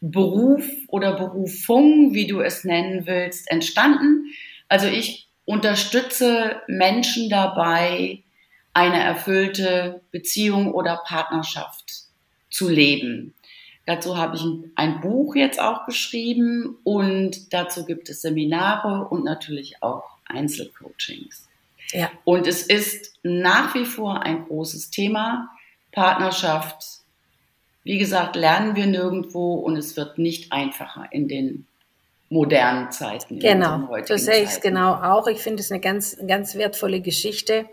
Beruf 0.00 0.68
oder 0.88 1.12
Berufung, 1.12 2.12
wie 2.12 2.26
du 2.26 2.40
es 2.40 2.64
nennen 2.64 3.06
willst, 3.06 3.48
entstanden. 3.48 4.32
Also 4.68 4.88
ich 4.88 5.28
unterstütze 5.44 6.60
Menschen 6.66 7.30
dabei, 7.30 8.24
eine 8.74 9.00
erfüllte 9.00 10.00
Beziehung 10.10 10.72
oder 10.72 11.02
Partnerschaft 11.06 11.84
zu 12.50 12.68
leben. 12.68 13.34
Dazu 13.90 14.16
habe 14.16 14.36
ich 14.36 14.44
ein 14.76 15.00
Buch 15.00 15.34
jetzt 15.34 15.60
auch 15.60 15.84
geschrieben 15.84 16.78
und 16.84 17.52
dazu 17.52 17.84
gibt 17.84 18.08
es 18.08 18.22
Seminare 18.22 19.08
und 19.08 19.24
natürlich 19.24 19.82
auch 19.82 20.04
Einzelcoachings. 20.26 21.48
Ja. 21.90 22.08
Und 22.24 22.46
es 22.46 22.62
ist 22.62 23.14
nach 23.24 23.74
wie 23.74 23.84
vor 23.84 24.22
ein 24.22 24.44
großes 24.44 24.90
Thema. 24.90 25.50
Partnerschaft 25.90 27.00
wie 27.82 27.98
gesagt, 27.98 28.36
lernen 28.36 28.76
wir 28.76 28.86
nirgendwo 28.86 29.54
und 29.54 29.76
es 29.76 29.96
wird 29.96 30.18
nicht 30.18 30.52
einfacher 30.52 31.06
in 31.10 31.28
den 31.28 31.66
modernen 32.28 32.92
Zeiten. 32.92 33.40
Genau, 33.40 33.88
so 34.04 34.16
sehe 34.16 34.42
ich 34.42 34.50
es 34.50 34.60
genau 34.60 34.92
auch. 34.94 35.26
Ich 35.26 35.38
finde 35.38 35.60
es 35.60 35.72
eine 35.72 35.80
ganz, 35.80 36.16
ganz 36.26 36.54
wertvolle 36.54 37.00
Geschichte. 37.00 37.66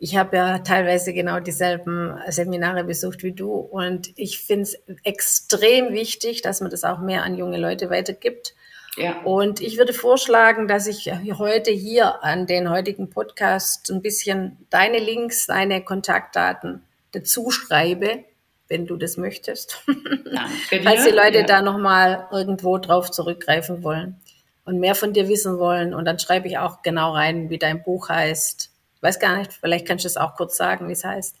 Ich 0.00 0.16
habe 0.16 0.36
ja 0.36 0.58
teilweise 0.58 1.12
genau 1.12 1.40
dieselben 1.40 2.16
Seminare 2.28 2.84
besucht 2.84 3.24
wie 3.24 3.32
du 3.32 3.52
und 3.52 4.10
ich 4.16 4.38
finde 4.38 4.62
es 4.62 4.80
extrem 5.02 5.92
wichtig, 5.92 6.42
dass 6.42 6.60
man 6.60 6.70
das 6.70 6.84
auch 6.84 7.00
mehr 7.00 7.24
an 7.24 7.36
junge 7.36 7.58
Leute 7.58 7.90
weitergibt. 7.90 8.54
Ja. 8.96 9.20
Und 9.22 9.60
ich 9.60 9.76
würde 9.76 9.92
vorschlagen, 9.92 10.68
dass 10.68 10.86
ich 10.86 11.10
heute 11.38 11.70
hier 11.70 12.22
an 12.22 12.46
den 12.46 12.70
heutigen 12.70 13.10
Podcast 13.10 13.90
ein 13.90 14.02
bisschen 14.02 14.56
deine 14.70 14.98
Links, 14.98 15.46
deine 15.46 15.84
Kontaktdaten 15.84 16.82
dazu 17.12 17.50
schreibe, 17.50 18.24
wenn 18.68 18.86
du 18.86 18.96
das 18.96 19.16
möchtest. 19.16 19.82
Danke 19.86 20.78
dir. 20.78 20.82
Falls 20.82 21.04
die 21.04 21.14
Leute 21.14 21.38
ja. 21.38 21.46
da 21.46 21.62
nochmal 21.62 22.28
irgendwo 22.30 22.78
drauf 22.78 23.10
zurückgreifen 23.10 23.82
wollen 23.82 24.16
und 24.64 24.78
mehr 24.78 24.94
von 24.94 25.12
dir 25.12 25.28
wissen 25.28 25.58
wollen. 25.58 25.94
Und 25.94 26.04
dann 26.04 26.18
schreibe 26.18 26.48
ich 26.48 26.58
auch 26.58 26.82
genau 26.82 27.12
rein, 27.12 27.50
wie 27.50 27.58
dein 27.58 27.82
Buch 27.82 28.08
heißt. 28.08 28.70
Ich 28.98 29.02
weiß 29.02 29.20
gar 29.20 29.36
nicht, 29.36 29.52
vielleicht 29.52 29.86
kannst 29.86 30.04
du 30.04 30.08
es 30.08 30.16
auch 30.16 30.34
kurz 30.34 30.56
sagen, 30.56 30.88
wie 30.88 30.92
es 30.92 31.04
heißt. 31.04 31.36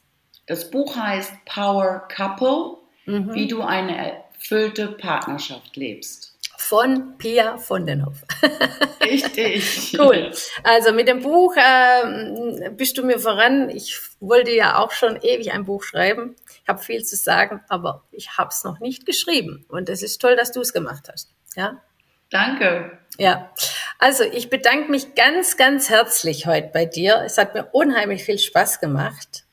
Das 0.46 0.70
Buch 0.70 0.96
heißt 0.96 1.44
Power 1.44 2.08
Couple, 2.08 2.78
mhm. 3.04 3.34
wie 3.34 3.46
du 3.46 3.62
eine 3.62 3.96
erfüllte 3.96 4.88
Partnerschaft 4.88 5.76
lebst 5.76 6.38
von 6.68 7.16
Pia 7.16 7.56
von 7.56 7.86
den 7.86 8.04
Hof. 8.04 8.16
Richtig. 9.00 9.96
cool. 9.98 10.32
Also 10.64 10.92
mit 10.92 11.08
dem 11.08 11.22
Buch 11.22 11.54
äh, 11.56 12.68
bist 12.70 12.98
du 12.98 13.06
mir 13.06 13.18
voran. 13.20 13.70
Ich 13.70 13.98
wollte 14.20 14.50
ja 14.50 14.76
auch 14.76 14.90
schon 14.90 15.16
ewig 15.22 15.52
ein 15.52 15.64
Buch 15.64 15.84
schreiben. 15.84 16.34
Ich 16.62 16.68
habe 16.68 16.82
viel 16.82 17.04
zu 17.04 17.16
sagen, 17.16 17.62
aber 17.68 18.04
ich 18.10 18.36
habe 18.36 18.50
es 18.50 18.64
noch 18.64 18.80
nicht 18.80 19.06
geschrieben. 19.06 19.64
Und 19.68 19.88
es 19.88 20.02
ist 20.02 20.20
toll, 20.20 20.36
dass 20.36 20.52
du 20.52 20.60
es 20.60 20.72
gemacht 20.72 21.08
hast. 21.10 21.32
Ja. 21.54 21.80
Danke. 22.28 22.98
Ja, 23.16 23.50
also 23.98 24.24
ich 24.24 24.48
bedanke 24.48 24.90
mich 24.90 25.14
ganz, 25.14 25.56
ganz 25.56 25.90
herzlich 25.90 26.46
heute 26.46 26.70
bei 26.72 26.86
dir. 26.86 27.22
Es 27.26 27.36
hat 27.36 27.54
mir 27.54 27.68
unheimlich 27.72 28.24
viel 28.24 28.38
Spaß 28.38 28.80
gemacht. 28.80 29.44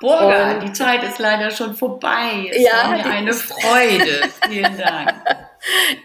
Burger, 0.00 0.60
die 0.60 0.72
Zeit 0.72 1.02
ist 1.02 1.18
leider 1.18 1.50
schon 1.50 1.74
vorbei. 1.74 2.50
Es 2.50 2.62
ja, 2.62 2.84
war 2.84 2.90
mir 2.90 3.06
eine 3.06 3.32
Freude. 3.32 4.28
Vielen 4.48 4.78
Dank. 4.78 5.12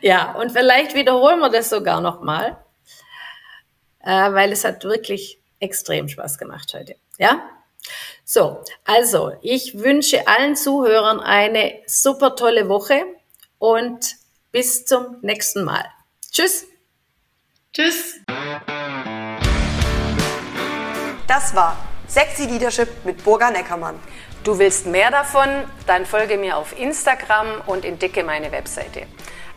ja, 0.02 0.34
und 0.34 0.52
vielleicht 0.52 0.95
wiederholen 0.95 1.39
wir 1.39 1.50
das 1.50 1.69
sogar 1.69 2.02
nochmal, 2.02 2.58
äh, 4.04 4.32
weil 4.32 4.52
es 4.52 4.63
hat 4.63 4.84
wirklich 4.84 5.39
extrem 5.60 6.08
Spaß 6.08 6.38
gemacht 6.38 6.73
heute. 6.73 6.95
Ja? 7.17 7.41
So, 8.23 8.63
also 8.84 9.34
ich 9.41 9.80
wünsche 9.80 10.28
allen 10.28 10.56
Zuhörern 10.56 11.19
eine 11.19 11.82
super 11.86 12.36
tolle 12.36 12.67
Woche 12.67 13.04
und 13.60 14.15
bis 14.52 14.86
zum 14.86 15.17
nächsten 15.21 15.63
Mal. 15.63 15.86
Tschüss. 16.32 16.67
Tschüss. 17.77 18.21
Das 21.27 21.53
war 21.53 21.77
Sexy 22.07 22.45
Leadership 22.47 23.05
mit 23.05 23.23
Burga 23.23 23.51
Neckermann. 23.51 23.99
Du 24.43 24.57
willst 24.57 24.87
mehr 24.87 25.11
davon? 25.11 25.47
Dann 25.85 26.07
folge 26.07 26.37
mir 26.37 26.57
auf 26.57 26.79
Instagram 26.79 27.61
und 27.67 27.85
entdecke 27.85 28.23
meine 28.23 28.51
Webseite. 28.51 29.03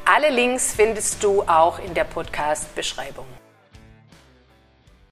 Alle 0.05 0.29
Links 0.29 0.75
findest 0.75 1.25
du 1.25 1.45
auch 1.45 1.79
in 1.79 1.95
der 1.95 2.05
Podcast-Beschreibung. 2.05 3.40